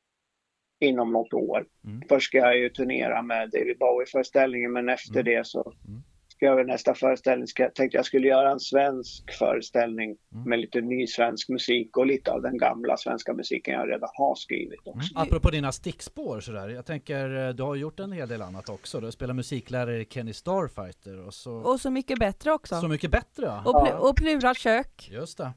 Inom 0.80 1.12
något 1.12 1.32
år. 1.32 1.66
Mm. 1.84 2.02
Först 2.08 2.26
ska 2.26 2.38
jag 2.38 2.58
ju 2.58 2.68
turnera 2.68 3.22
med 3.22 3.50
David 3.50 3.78
Bowie-föreställningen 3.78 4.72
men 4.72 4.88
efter 4.88 5.20
Mm. 5.20 5.24
det 5.24 5.46
så 5.46 5.72
Mm. 5.88 6.02
Ska 6.36 6.46
jag 6.46 6.66
nästa 6.66 6.94
föreställning, 6.94 7.46
ska, 7.46 7.70
tänkte 7.70 7.96
jag 7.98 8.04
skulle 8.06 8.28
göra 8.28 8.50
en 8.50 8.60
svensk 8.60 9.32
föreställning 9.38 10.16
Mm. 10.32 10.48
med 10.48 10.58
lite 10.58 10.80
ny 10.80 11.06
svensk 11.06 11.48
musik 11.48 11.96
och 11.96 12.06
lite 12.06 12.32
av 12.32 12.42
den 12.42 12.58
gamla 12.58 12.96
svenska 12.96 13.34
musiken 13.34 13.74
jag 13.74 13.88
redan 13.88 14.08
har 14.12 14.34
skrivit 14.34 14.86
Mm. 14.86 14.98
också. 14.98 15.12
Apropå 15.18 15.50
dina 15.50 15.72
stickspår 15.72 16.40
sådär. 16.40 16.68
Jag 16.68 16.86
tänker, 16.86 17.46
eh, 17.48 17.54
du 17.54 17.62
har 17.62 17.74
gjort 17.74 18.00
en 18.00 18.12
hel 18.12 18.28
del 18.28 18.42
annat 18.42 18.68
också. 18.68 19.00
Du 19.00 19.12
spelar 19.12 19.34
musiklärare 19.34 20.00
i 20.00 20.04
Kenny 20.04 20.32
Starfighter 20.32 21.26
och 21.26 21.34
så, 21.34 21.52
Och 21.52 21.80
Så 21.80 21.90
mycket 21.90 22.18
bättre 22.18 22.52
också. 22.52 22.80
så 22.80 22.88
mycket 22.88 23.10
bättre 23.10 23.46
ja. 23.46 23.62
Och, 23.66 23.74
pl- 23.74 23.88
Ja. 23.90 23.98
och 23.98 24.16
Plura 24.16 24.54
kök. 24.54 25.08
Just 25.12 25.38
det. 25.38 25.52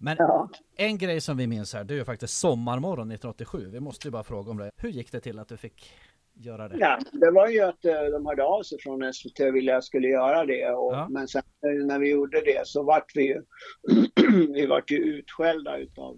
Men 0.00 0.16
Ja. 0.18 0.48
en 0.76 0.98
grej 0.98 1.20
som 1.20 1.36
vi 1.36 1.46
minns 1.46 1.74
här, 1.74 1.84
det 1.84 1.94
är 1.94 1.98
ju 1.98 2.04
faktiskt 2.04 2.34
Sommarmorgon 2.38 3.08
1987. 3.08 3.68
Vi 3.72 3.80
måste 3.80 4.08
ju 4.08 4.12
bara 4.12 4.24
fråga 4.24 4.50
om 4.50 4.56
det. 4.56 4.70
Hur 4.76 4.88
gick 4.88 5.12
det 5.12 5.20
till 5.20 5.38
att 5.38 5.48
du 5.48 5.56
fick 5.56 5.90
göra 6.36 6.68
det? 6.68 6.76
Ja, 6.78 6.98
det 7.12 7.30
var 7.30 7.48
ju 7.48 7.60
att 7.60 7.84
eh, 7.84 8.02
de 8.12 8.26
hörde 8.26 8.44
av 8.44 8.62
sig 8.62 8.78
från 8.80 9.12
SVT 9.14 9.40
och 9.40 9.56
ville 9.56 9.72
att 9.72 9.76
jag 9.76 9.84
skulle 9.84 10.08
göra 10.08 10.44
det. 10.46 10.70
Och, 10.70 10.92
Ja. 10.94 11.08
Men 11.10 11.28
sen 11.28 11.42
eh, 11.66 11.86
när 11.86 11.98
vi 11.98 12.10
gjorde 12.10 12.40
det 12.40 12.66
så 12.66 12.82
vart 12.82 13.12
vi 13.16 13.26
ju, 13.26 13.42
vi 14.54 14.66
vart 14.66 14.90
ju 14.90 14.96
utskällda 14.96 15.78
utav 15.78 16.16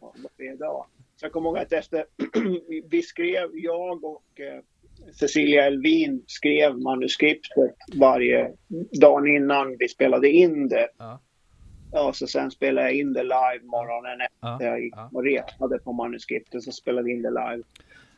ja, 0.00 0.12
vad 0.22 0.32
är 0.48 0.54
idag. 0.54 0.86
Så 1.16 1.24
jag 1.26 1.32
kommer 1.32 1.48
ihåg 1.48 1.58
att 1.58 1.72
efter 1.72 2.04
vi 2.90 3.02
skrev, 3.02 3.50
jag 3.52 4.04
och 4.04 4.40
eh, 4.40 4.60
Cecilia 5.12 5.66
Elvin 5.66 6.24
skrev 6.26 6.78
manuskriptet 6.78 7.74
varje 7.96 8.52
dag 9.00 9.28
innan 9.28 9.76
vi 9.78 9.88
spelade 9.88 10.28
in 10.30 10.68
det. 10.68 10.88
Ja. 10.98 11.20
Ja, 11.92 12.12
så 12.12 12.26
sen 12.26 12.50
spelade 12.50 12.86
jag 12.86 12.96
in 12.96 13.12
det 13.12 13.22
live 13.22 13.60
morgonen 13.64 14.26
Ja. 14.40 14.52
efter 14.54 14.66
jag 14.66 14.80
gick 14.80 14.94
Ja. 14.96 15.10
och 15.12 15.24
retade 15.24 15.78
på 15.78 15.92
manuskriptet 15.92 16.62
så 16.62 16.72
spelade 16.72 17.04
vi 17.04 17.12
in 17.12 17.22
det 17.22 17.30
live. 17.30 17.62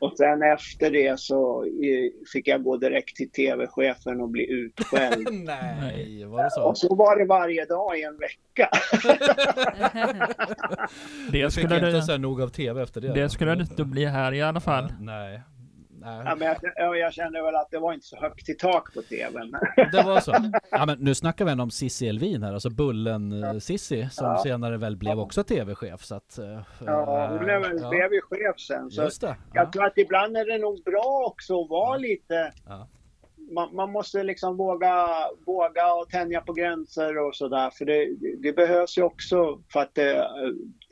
Och 0.03 0.13
sen 0.17 0.43
efter 0.43 0.91
det 0.91 1.21
så 1.21 1.65
fick 2.33 2.49
jag 2.49 2.63
gå 2.63 2.77
direkt 2.77 3.17
till 3.17 3.31
tv-chefen 3.31 4.21
och 4.21 4.29
bli 4.29 4.51
utskälld. 4.51 5.29
Nej, 5.33 6.25
var 6.25 6.45
det 6.45 6.51
så? 6.51 6.63
och 6.63 6.79
så 6.79 6.95
var 6.95 7.19
det 7.19 7.25
varje 7.25 7.65
dag 7.65 7.99
i 7.99 8.03
en 8.03 8.19
vecka. 8.19 8.69
det 11.33 11.43
Du 11.43 11.51
fick 11.51 11.53
skulle 11.53 11.77
inte 11.77 12.03
så 12.03 12.19
nog 12.19 12.43
av 12.43 12.49
tv 12.49 12.83
efter 12.83 13.01
det? 13.01 13.13
det 13.13 13.31
skulle 13.31 13.55
det 13.55 13.63
inte 13.63 13.85
bli 13.85 14.05
här 14.05 14.33
i 14.35 14.43
alla 14.43 14.61
fall. 14.61 14.93
Nej. 15.01 15.43
Nej. 16.05 16.23
Ja, 16.27 16.35
men 16.39 16.49
jag, 16.49 16.57
jag, 16.77 16.99
jag 16.99 17.13
kände 17.13 17.43
väl 17.43 17.55
att 17.55 17.71
det 17.71 17.79
var 17.79 17.93
inte 17.93 18.07
så 18.07 18.17
högt 18.17 18.49
i 18.49 18.55
tak 18.55 18.95
på 18.95 19.03
tvn. 19.03 19.53
Det 19.93 20.03
var 20.03 20.21
så. 20.21 20.33
Ja, 20.71 20.87
men 20.87 20.99
nu 20.99 21.15
snackar 21.15 21.45
vi 21.45 21.51
ändå 21.51 21.63
om 21.65 21.71
Cissi 21.71 22.09
Elvin 22.09 22.43
här, 22.43 22.53
alltså 22.53 22.69
Bullen-Cissi 22.69 24.09
som 24.09 24.27
Ja. 24.27 24.43
senare 24.43 24.77
väl 24.77 24.97
blev 24.97 25.21
också 25.21 25.45
tv-chef. 25.45 26.05
Så 26.05 26.15
att, 26.15 26.39
eh, 26.39 26.61
Ja, 26.87 27.29
hon 27.31 27.39
blev, 27.39 27.63
ja. 27.81 27.89
blev 27.91 28.13
ju 28.13 28.21
chef 28.23 28.61
sen. 28.61 28.91
Så 28.91 29.03
Just 29.03 29.21
det. 29.21 29.27
Ja. 29.27 29.37
jag 29.55 29.73
tror 29.73 29.85
att 29.85 29.99
ibland 29.99 30.37
är 30.37 30.45
det 30.47 30.59
nog 30.59 30.83
bra 30.85 31.25
också 31.27 31.63
att 31.63 31.71
vara 31.71 31.97
lite 31.97 32.53
Ja. 32.69 32.89
Man, 33.55 33.75
man 33.75 33.93
måste 33.93 34.23
liksom 34.23 34.57
våga, 34.57 35.07
våga 35.47 35.95
och 35.95 36.09
tänja 36.09 36.41
på 36.41 36.53
gränser 36.53 37.19
och 37.19 37.35
sådär. 37.37 37.71
För 37.71 37.85
det, 37.85 38.09
det 38.43 38.53
behövs 38.53 38.99
ju 38.99 39.03
också 39.03 39.59
för 39.73 39.81
att 39.81 39.95
det, 39.95 40.29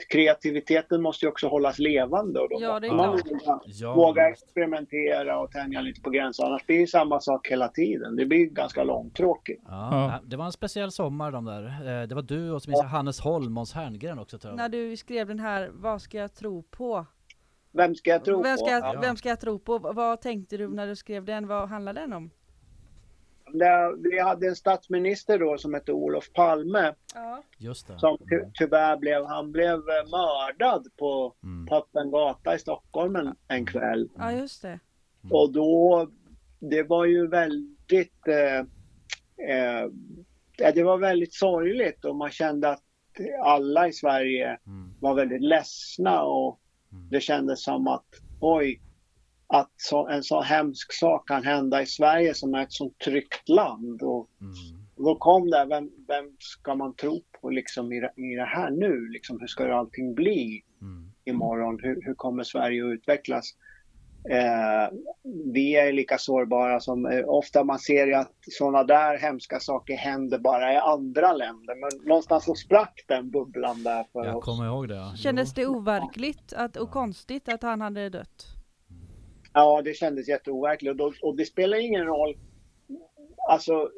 kreativiteten 0.08 1.02
måste 1.02 1.24
ju 1.26 1.30
också 1.30 1.48
hållas 1.48 1.78
levande. 1.78 2.40
Och 2.40 2.48
då 2.48 2.56
Ja, 2.60 2.80
det 2.80 2.86
är 2.86 2.92
måste 2.92 3.30
man 3.30 3.40
klart. 3.40 3.62
våga, 3.62 3.72
Ja, 3.74 3.94
våga 3.94 4.28
experimentera 4.28 5.38
och 5.40 5.50
tänja 5.50 5.80
lite 5.80 6.00
på 6.00 6.10
gränser. 6.10 6.44
Annars 6.44 6.66
blir 6.66 6.78
det 6.80 6.86
samma 6.86 7.20
sak 7.20 7.48
hela 7.48 7.68
tiden. 7.68 8.16
Det 8.16 8.26
blir 8.26 8.46
ganska 8.46 8.84
långtråkigt. 8.84 9.62
Ja, 9.68 10.20
det 10.24 10.36
var 10.36 10.44
en 10.44 10.52
speciell 10.52 10.90
sommar 10.90 11.30
de 11.32 11.44
där. 11.44 11.62
Eh, 12.02 12.08
Det 12.08 12.14
var 12.14 12.22
du 12.22 12.50
och 12.50 12.62
så 12.62 12.70
minns 12.70 12.82
jag 12.82 12.88
Hannes 12.88 13.20
Holm, 13.20 13.52
Måns 13.52 13.72
Herngren 13.72 14.18
också 14.18 14.38
tror 14.38 14.50
jag. 14.52 14.56
När 14.56 14.68
du 14.68 14.96
skrev 14.96 15.28
den 15.28 15.38
här 15.38 15.70
Vad 15.72 16.02
ska 16.02 16.18
jag 16.18 16.34
tro 16.34 16.62
på? 16.62 17.06
Vem 17.72 17.94
ska 17.94 18.10
jag 18.10 18.24
tro 18.24 18.42
Vem 18.42 18.56
ska 18.56 18.80
på? 18.94 19.00
vem 19.00 19.16
ska 19.16 19.28
jag 19.28 19.40
tro 19.40 19.58
på? 19.58 19.78
Vad 19.78 20.20
tänkte 20.20 20.56
du 20.56 20.68
när 20.68 20.86
du 20.86 20.96
skrev 20.96 21.24
den? 21.24 21.46
Vad 21.46 21.68
handlar 21.68 21.92
den 21.92 22.12
om? 22.12 22.30
Vi 24.10 24.18
hade 24.20 24.48
en 24.48 24.56
statsminister 24.56 25.38
då 25.38 25.58
som 25.58 25.74
hette 25.74 25.92
Olof 25.92 26.32
Palme 26.32 26.94
Ja. 27.14 27.42
Just 27.58 27.86
det. 27.86 27.98
som 27.98 28.18
ty, 28.18 28.40
tyvärr 28.54 28.96
blev, 28.96 29.24
han 29.24 29.52
blev 29.52 29.74
eh, 29.74 30.10
mördad 30.10 30.86
på, 30.98 31.34
Mm. 31.42 31.66
på 31.66 31.76
öppen 31.76 32.10
gata 32.10 32.54
i 32.54 32.58
Stockholm 32.58 33.16
en, 33.16 33.34
en 33.48 33.66
kväll. 33.66 34.08
ja, 34.18 34.32
just 34.32 34.62
det. 34.62 34.68
Mm. 34.68 35.32
Och 35.32 35.52
då, 35.52 36.08
det 36.58 36.82
var 36.82 37.04
ju 37.04 37.26
väldigt, 37.28 38.28
eh, 38.28 38.58
eh, 39.50 40.72
det 40.74 40.82
var 40.82 40.98
väldigt 40.98 41.34
sorgligt 41.34 42.04
och 42.04 42.16
man 42.16 42.30
kände 42.30 42.68
att 42.68 42.82
alla 43.44 43.88
i 43.88 43.92
Sverige 43.92 44.58
Mm. 44.66 44.94
var 45.00 45.14
väldigt 45.14 45.42
ledsna 45.42 46.22
och 46.22 46.60
Mm. 46.92 47.08
det 47.10 47.20
kändes 47.20 47.62
som 47.64 47.86
att 47.88 48.04
oj, 48.40 48.80
att 49.52 49.70
så, 49.76 50.08
en 50.08 50.22
så 50.22 50.40
hemsk 50.40 50.92
sak 50.92 51.28
kan 51.28 51.44
hända 51.44 51.82
i 51.82 51.86
Sverige 51.86 52.34
som 52.34 52.54
är 52.54 52.62
ett 52.62 52.72
så 52.72 52.90
tryggt 53.04 53.48
land. 53.48 54.02
Och 54.02 54.28
Mm. 54.40 54.54
då 54.96 55.14
kom 55.16 55.50
det, 55.50 55.66
vem, 55.68 55.90
vem 56.08 56.36
ska 56.38 56.74
man 56.74 56.94
tro 56.94 57.20
på 57.40 57.50
liksom 57.50 57.92
i, 57.92 58.00
det- 58.00 58.12
i 58.16 58.34
det 58.36 58.44
här 58.44 58.70
nu? 58.70 59.08
Liksom, 59.08 59.40
hur 59.40 59.46
ska 59.46 59.74
allting 59.74 60.14
bli? 60.14 60.62
Mm. 60.82 61.12
imorgon. 61.24 61.78
Hur, 61.82 62.02
hur 62.02 62.14
kommer 62.14 62.42
Sverige 62.42 62.84
att 62.86 62.92
utvecklas? 62.92 63.44
Eh, 64.30 64.98
vi 65.54 65.76
är 65.76 65.92
lika 65.92 66.18
sårbara 66.18 66.80
som 66.80 67.06
eh, 67.06 67.24
ofta 67.28 67.64
man 67.64 67.78
ser 67.78 68.06
ju 68.06 68.14
att 68.14 68.32
sådana 68.40 68.84
där 68.84 69.18
hemska 69.18 69.60
saker 69.60 69.96
händer 69.96 70.38
bara 70.38 70.72
i 70.72 70.76
andra 70.76 71.32
länder. 71.32 71.74
Men 71.80 72.08
någonstans 72.08 72.44
så 72.44 72.54
sprack 72.54 73.04
den 73.08 73.30
bubblan 73.30 73.82
där 73.82 74.04
för 74.12 74.24
Jag 74.24 74.36
oss. 74.36 74.44
kommer 74.44 74.66
ihåg 74.66 74.88
det. 74.88 74.94
Ja. 74.94 75.12
Kändes 75.16 75.54
det 75.54 75.66
overkligt 75.66 76.52
att, 76.52 76.76
och 76.76 76.90
konstigt 76.90 77.48
att 77.48 77.62
han 77.62 77.80
hade 77.80 78.08
dött? 78.08 78.46
Ja, 79.52 79.82
det 79.84 79.94
kändes 79.94 80.28
jätteoverkligt 80.28 81.00
och, 81.00 81.14
och 81.22 81.36
det 81.36 81.44
spelar 81.44 81.76
ingen 81.78 82.04
roll. 82.04 82.36
Alltså, 83.48 83.90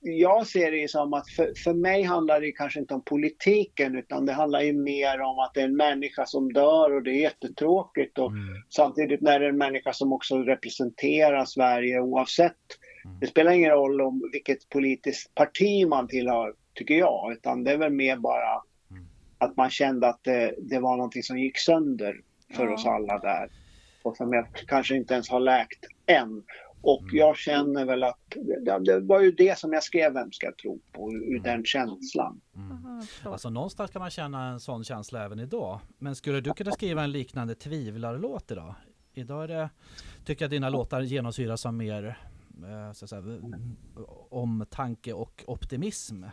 jag 0.00 0.46
ser 0.46 0.70
det 0.72 0.90
som 0.90 1.14
att 1.14 1.30
för, 1.30 1.52
för 1.64 1.74
mig 1.74 2.02
handlar 2.02 2.40
det 2.40 2.52
kanske 2.52 2.80
inte 2.80 2.94
om 2.94 3.02
politiken 3.02 3.96
utan 3.96 4.26
det 4.26 4.32
handlar 4.32 4.60
ju 4.60 4.72
mer 4.72 5.20
om 5.20 5.38
att 5.38 5.54
det 5.54 5.60
är 5.60 5.64
en 5.64 5.76
människa 5.76 6.26
som 6.26 6.52
dör 6.52 6.94
och 6.94 7.02
det 7.02 7.10
är 7.10 7.20
jättetråkigt. 7.20 8.18
Och, 8.18 8.30
Mm. 8.30 8.62
Samtidigt 8.70 9.20
när 9.20 9.38
det 9.40 9.46
är 9.46 9.50
en 9.50 9.58
människa 9.58 9.92
som 9.92 10.12
också 10.12 10.38
representerar 10.38 11.44
Sverige 11.44 12.00
oavsett. 12.00 12.52
Mm. 13.04 13.20
Det 13.20 13.26
spelar 13.26 13.52
ingen 13.52 13.70
roll 13.70 14.00
om 14.00 14.28
vilket 14.32 14.68
politiskt 14.68 15.34
parti 15.34 15.86
man 15.88 16.08
tillhör, 16.08 16.54
tycker 16.74 16.94
jag. 16.94 17.32
Utan 17.32 17.64
det 17.64 17.70
är 17.72 17.76
väl 17.78 17.92
mer 17.92 18.16
bara 18.16 18.62
Mm. 18.90 19.04
att 19.38 19.56
man 19.56 19.70
kände 19.70 20.08
att 20.08 20.24
det, 20.24 20.54
det 20.58 20.78
var 20.78 20.96
någonting 20.96 21.22
som 21.22 21.38
gick 21.38 21.58
sönder 21.58 22.20
för 22.54 22.64
Ja. 22.66 22.74
oss 22.74 22.86
alla 22.86 23.18
där. 23.18 23.48
På 24.10 24.14
som 24.14 24.32
jag 24.32 24.46
kanske 24.66 24.96
inte 24.96 25.14
ens 25.14 25.30
har 25.30 25.40
läkt 25.40 25.84
än. 26.06 26.42
Och 26.82 27.02
Mm. 27.02 27.16
jag 27.16 27.36
känner 27.36 27.84
väl 27.84 28.02
att 28.02 28.18
det, 28.64 28.78
det 28.78 29.00
var 29.00 29.20
ju 29.20 29.32
det 29.32 29.58
som 29.58 29.72
jag 29.72 29.82
skrev 29.82 30.12
Vem 30.12 30.32
ska 30.32 30.46
jag 30.46 30.56
tro 30.58 30.80
på? 30.92 31.12
Ur 31.12 31.40
den 31.40 31.64
känslan. 31.64 32.40
Mm. 32.54 33.00
Alltså 33.24 33.50
någonstans 33.50 33.90
kan 33.90 34.00
man 34.00 34.10
känna 34.10 34.48
en 34.48 34.60
sån 34.60 34.84
känsla 34.84 35.24
även 35.24 35.38
idag. 35.40 35.80
Men 35.98 36.14
skulle 36.16 36.40
du 36.40 36.52
kunna 36.52 36.70
skriva 36.72 37.02
en 37.04 37.12
liknande 37.12 37.54
tvivlarlåt 37.54 38.50
idag? 38.50 38.74
Idag 39.12 39.44
är 39.44 39.48
det, 39.48 39.70
tycker 40.24 40.44
jag 40.44 40.50
dina 40.50 40.68
låtar 40.68 41.00
genomsyras 41.00 41.66
av 41.66 41.74
mer 41.74 42.18
eh, 42.64 42.92
så 42.92 43.04
att 43.04 43.10
säga, 43.10 43.22
omtanke 44.30 45.12
och 45.12 45.44
optimism. 45.46 46.24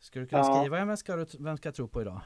Skulle 0.00 0.24
du 0.24 0.28
kunna 0.28 0.42
Ja. 0.42 0.60
skriva 0.60 0.78
en 0.78 0.88
vem 0.88 0.96
ska, 0.96 1.16
du, 1.16 1.26
vem 1.38 1.56
ska 1.56 1.66
jag 1.68 1.74
tro 1.74 1.88
på 1.88 2.02
idag? 2.02 2.20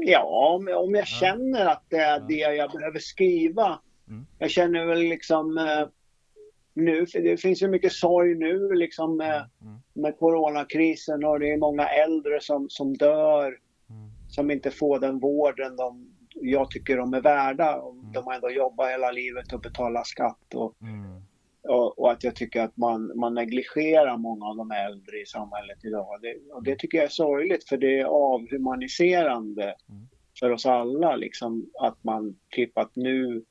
Ja, 0.00 0.54
om, 0.54 0.68
om 0.76 0.94
jag 0.94 1.06
känner 1.06 1.66
att 1.66 1.82
det 1.88 1.96
är 1.98 2.20
det 2.20 2.34
jag 2.56 2.70
behöver 2.70 2.98
skriva. 2.98 3.78
Mm. 4.08 4.26
Jag 4.38 4.50
känner 4.50 4.86
väl 4.86 4.98
liksom 4.98 5.58
eh, 5.58 5.86
nu, 6.74 7.06
för 7.06 7.20
det 7.20 7.36
finns 7.36 7.62
ju 7.62 7.68
mycket 7.68 7.92
sorg 7.92 8.34
nu 8.34 8.72
liksom 8.74 9.16
med, 9.16 9.50
Mm. 9.62 9.78
med 9.92 10.18
coronakrisen 10.18 11.24
och 11.24 11.40
det 11.40 11.52
är 11.52 11.56
många 11.56 11.88
äldre 11.88 12.40
som, 12.40 12.66
som 12.70 12.94
dör. 12.94 13.46
Mm. 13.90 14.10
Som 14.28 14.50
inte 14.50 14.70
får 14.70 14.98
den 14.98 15.18
vården 15.18 15.76
de, 15.76 16.06
jag 16.34 16.70
tycker 16.70 16.96
de 16.96 17.14
är 17.14 17.20
värda. 17.20 17.72
Mm. 17.72 18.12
De 18.12 18.24
har 18.24 18.34
ändå 18.34 18.50
jobbat 18.50 18.90
hela 18.90 19.10
livet 19.10 19.52
och 19.52 19.60
betalat 19.60 20.06
skatt. 20.06 20.54
Och, 20.54 20.74
Mm. 20.82 21.03
Och, 21.68 21.98
och 21.98 22.12
att 22.12 22.24
jag 22.24 22.36
tycker 22.36 22.60
att 22.62 22.76
man, 22.76 23.12
man 23.18 23.34
negligerar 23.34 24.16
många 24.16 24.46
av 24.46 24.56
de 24.56 24.70
äldre 24.70 25.20
i 25.20 25.26
samhället 25.26 25.84
idag. 25.84 26.18
Det, 26.22 26.52
och 26.52 26.64
det 26.64 26.78
tycker 26.78 26.98
jag 26.98 27.04
är 27.04 27.10
sorgligt 27.10 27.68
för 27.68 27.76
det 27.76 28.00
är 28.00 28.04
avhumaniserande 28.04 29.74
Mm. 29.88 30.08
för 30.40 30.50
oss 30.50 30.66
alla. 30.66 31.16
Liksom, 31.16 31.70
att 31.80 32.04
man 32.04 32.36
typ 32.50 32.78
att 32.78 32.96
nu 32.96 33.44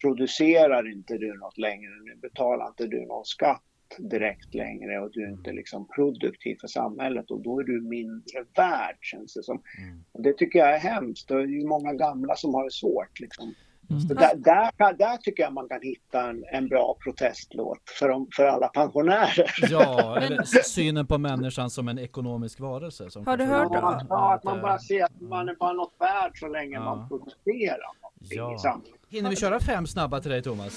producerar 0.00 0.92
inte 0.92 1.18
du 1.18 1.38
något 1.38 1.58
längre, 1.58 1.90
nu 2.04 2.16
betalar 2.16 2.68
inte 2.68 2.86
du 2.86 3.06
någon 3.06 3.24
skatt 3.24 3.62
direkt 3.98 4.54
längre 4.54 5.00
och 5.00 5.10
du 5.12 5.24
är 5.24 5.30
inte 5.30 5.52
liksom 5.52 5.88
produktiv 5.88 6.56
för 6.60 6.68
samhället 6.68 7.30
och 7.30 7.42
då 7.42 7.60
är 7.60 7.64
du 7.64 7.80
mindre 7.80 8.44
värd 8.56 8.96
känns 9.00 9.34
det 9.34 9.42
som. 9.42 9.62
Mm. 9.78 10.04
Och 10.12 10.22
det 10.22 10.32
tycker 10.32 10.58
jag 10.58 10.74
är 10.74 10.78
hemskt 10.78 11.28
det 11.28 11.34
är 11.34 11.46
ju 11.46 11.66
många 11.66 11.92
gamla 11.92 12.36
som 12.36 12.54
har 12.54 12.64
det 12.64 12.72
svårt. 12.72 13.20
Liksom. 13.20 13.54
Mm. 13.90 14.00
Så 14.00 14.14
där, 14.14 14.34
där, 14.36 14.92
där 14.98 15.16
tycker 15.16 15.42
jag 15.42 15.52
man 15.52 15.68
kan 15.68 15.80
hitta 15.82 16.28
en, 16.30 16.44
en 16.52 16.68
bra 16.68 16.96
protestlåt 17.04 17.78
för, 17.98 18.08
de, 18.08 18.28
för 18.36 18.44
alla 18.46 18.68
pensionärer. 18.68 19.50
Ja, 19.70 20.18
eller 20.20 20.42
synen 20.62 21.06
på 21.06 21.18
människan 21.18 21.70
som 21.70 21.88
en 21.88 21.98
ekonomisk 21.98 22.60
varelse. 22.60 23.10
Som 23.10 23.26
Har 23.26 23.36
du 23.36 23.44
hört 23.44 23.68
då? 23.68 23.74
Ja, 23.74 24.00
ja, 24.08 24.34
att 24.34 24.44
man 24.44 24.56
eh, 24.56 24.62
bara 24.62 24.78
ser 24.78 25.04
att 25.04 25.20
man 25.20 25.48
är 25.48 25.54
bara 25.54 25.72
något 25.72 25.94
värd 25.98 26.32
så 26.34 26.48
länge 26.48 26.74
Ja. 26.76 26.84
man 26.84 27.08
producerar 27.08 27.78
någonting 28.02 28.38
Ja. 28.38 28.54
i 28.54 28.58
samhället. 28.58 29.00
Hinner 29.08 29.30
vi 29.30 29.36
köra 29.36 29.60
fem 29.60 29.86
snabba 29.86 30.20
till 30.20 30.30
dig 30.30 30.42
Thomas? 30.42 30.74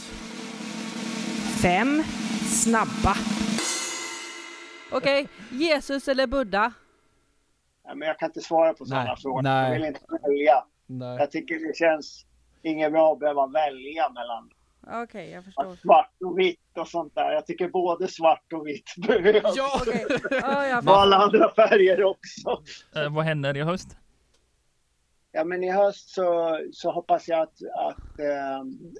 Fem 1.62 2.04
snabba. 2.46 3.16
Okej, 4.92 5.28
Jesus 5.52 6.08
eller 6.08 6.28
Buddha? 6.28 6.74
Ja, 7.84 7.96
men 7.96 8.08
jag 8.08 8.20
kan 8.20 8.30
inte 8.30 8.42
svara 8.42 8.74
på 8.74 8.86
sådana 8.86 9.16
frågor. 9.16 9.42
nej. 9.42 9.68
Jag 9.70 9.80
vill 9.80 9.88
inte 9.88 10.00
välja. 10.22 10.64
Nej. 10.88 11.18
Jag 11.20 11.32
tycker 11.32 11.68
det 11.68 11.76
känns 11.76 12.26
inget 12.68 12.92
bra 12.92 13.14
att 13.14 13.20
behöva 13.20 13.48
välja 13.48 14.10
mellan 14.10 14.50
Okej, 15.04 15.32
jag 15.32 15.46
förstår. 15.46 15.76
svart 15.76 16.14
och 16.26 16.40
vitt 16.40 16.78
och 16.78 16.88
sånt 16.88 17.16
där. 17.16 17.32
Jag 17.32 17.46
tycker 17.46 17.68
både 17.70 18.08
svart 18.08 18.54
och 18.54 18.68
vitt 18.68 18.94
behövs. 19.08 19.54
Ja! 19.56 19.82
Okej, 19.82 20.06
ja, 20.42 20.68
jag 20.68 20.88
Och 20.88 20.98
alla 20.98 21.16
andra 21.18 21.54
färger 21.56 22.04
också. 22.04 22.64
Eh, 22.96 23.14
vad 23.16 23.26
händer 23.26 23.58
i 23.58 23.62
höst? 23.62 23.98
Ja, 25.32 25.44
men 25.44 25.64
i 25.64 25.72
höst 25.72 26.10
så, 26.10 26.60
så 26.74 26.92
hoppas 26.92 27.28
jag 27.28 27.42
att, 27.42 27.56
att, 27.80 28.20
ehm, 28.20 28.94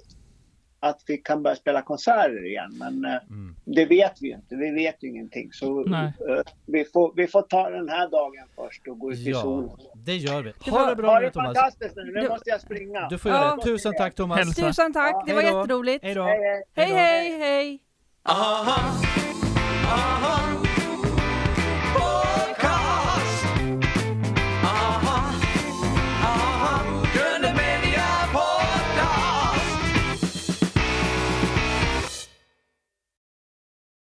att 0.80 1.02
vi 1.06 1.16
kan 1.18 1.42
börja 1.42 1.56
spela 1.56 1.82
konserter 1.82 2.46
igen. 2.46 2.70
Men 2.78 3.04
eh, 3.04 3.10
Mm. 3.30 3.56
det 3.64 3.84
vet 3.86 4.12
vi 4.20 4.28
ju 4.28 4.34
inte. 4.34 4.56
Vi 4.56 4.70
vet 4.70 5.02
ju 5.02 5.08
ingenting. 5.08 5.52
Så 5.52 5.84
Nej. 5.84 6.12
eh, 6.28 6.42
vi, 6.66 6.84
får, 6.84 7.12
vi 7.16 7.26
får 7.26 7.42
ta 7.42 7.70
den 7.70 7.88
här 7.88 8.08
dagen 8.08 8.44
först 8.56 8.88
och 8.88 8.98
gå 8.98 9.12
ut 9.12 9.18
i 9.18 9.30
Ja, 9.30 9.40
solen. 9.42 9.70
det 9.94 10.16
gör 10.16 10.42
vi. 10.42 10.52
Det 10.64 10.70
Ha 10.70 10.86
det 10.88 10.96
bra 10.96 11.08
Ha 11.12 11.20
nu 11.20 11.26
det 11.26 11.32
Thomas. 11.32 11.46
fantastiskt 11.56 11.96
nu. 11.96 12.04
Nu 12.04 12.20
Du- 12.20 12.28
måste 12.28 12.50
jag 12.50 12.60
springa. 12.60 13.08
Du 13.08 13.18
får 13.18 13.30
göra 13.30 13.42
Ja. 13.44 13.56
det. 13.56 13.62
Tusen 13.62 13.92
tack 13.98 14.14
Thomas. 14.14 14.38
Hälsa. 14.38 14.66
Tusen 14.68 14.92
tack, 14.92 15.26
det 15.26 15.34
var 15.34 15.42
Hej 15.42 15.52
då. 15.52 15.58
jätteroligt. 15.60 16.04
Hej 16.04 16.14
då. 16.14 16.22
Hej, 16.24 16.38
hej. 16.74 16.86
Hej, 16.86 16.92
hej, 16.94 17.38
hej. 17.38 17.80
aha, 18.24 18.92
aha. 19.84 20.67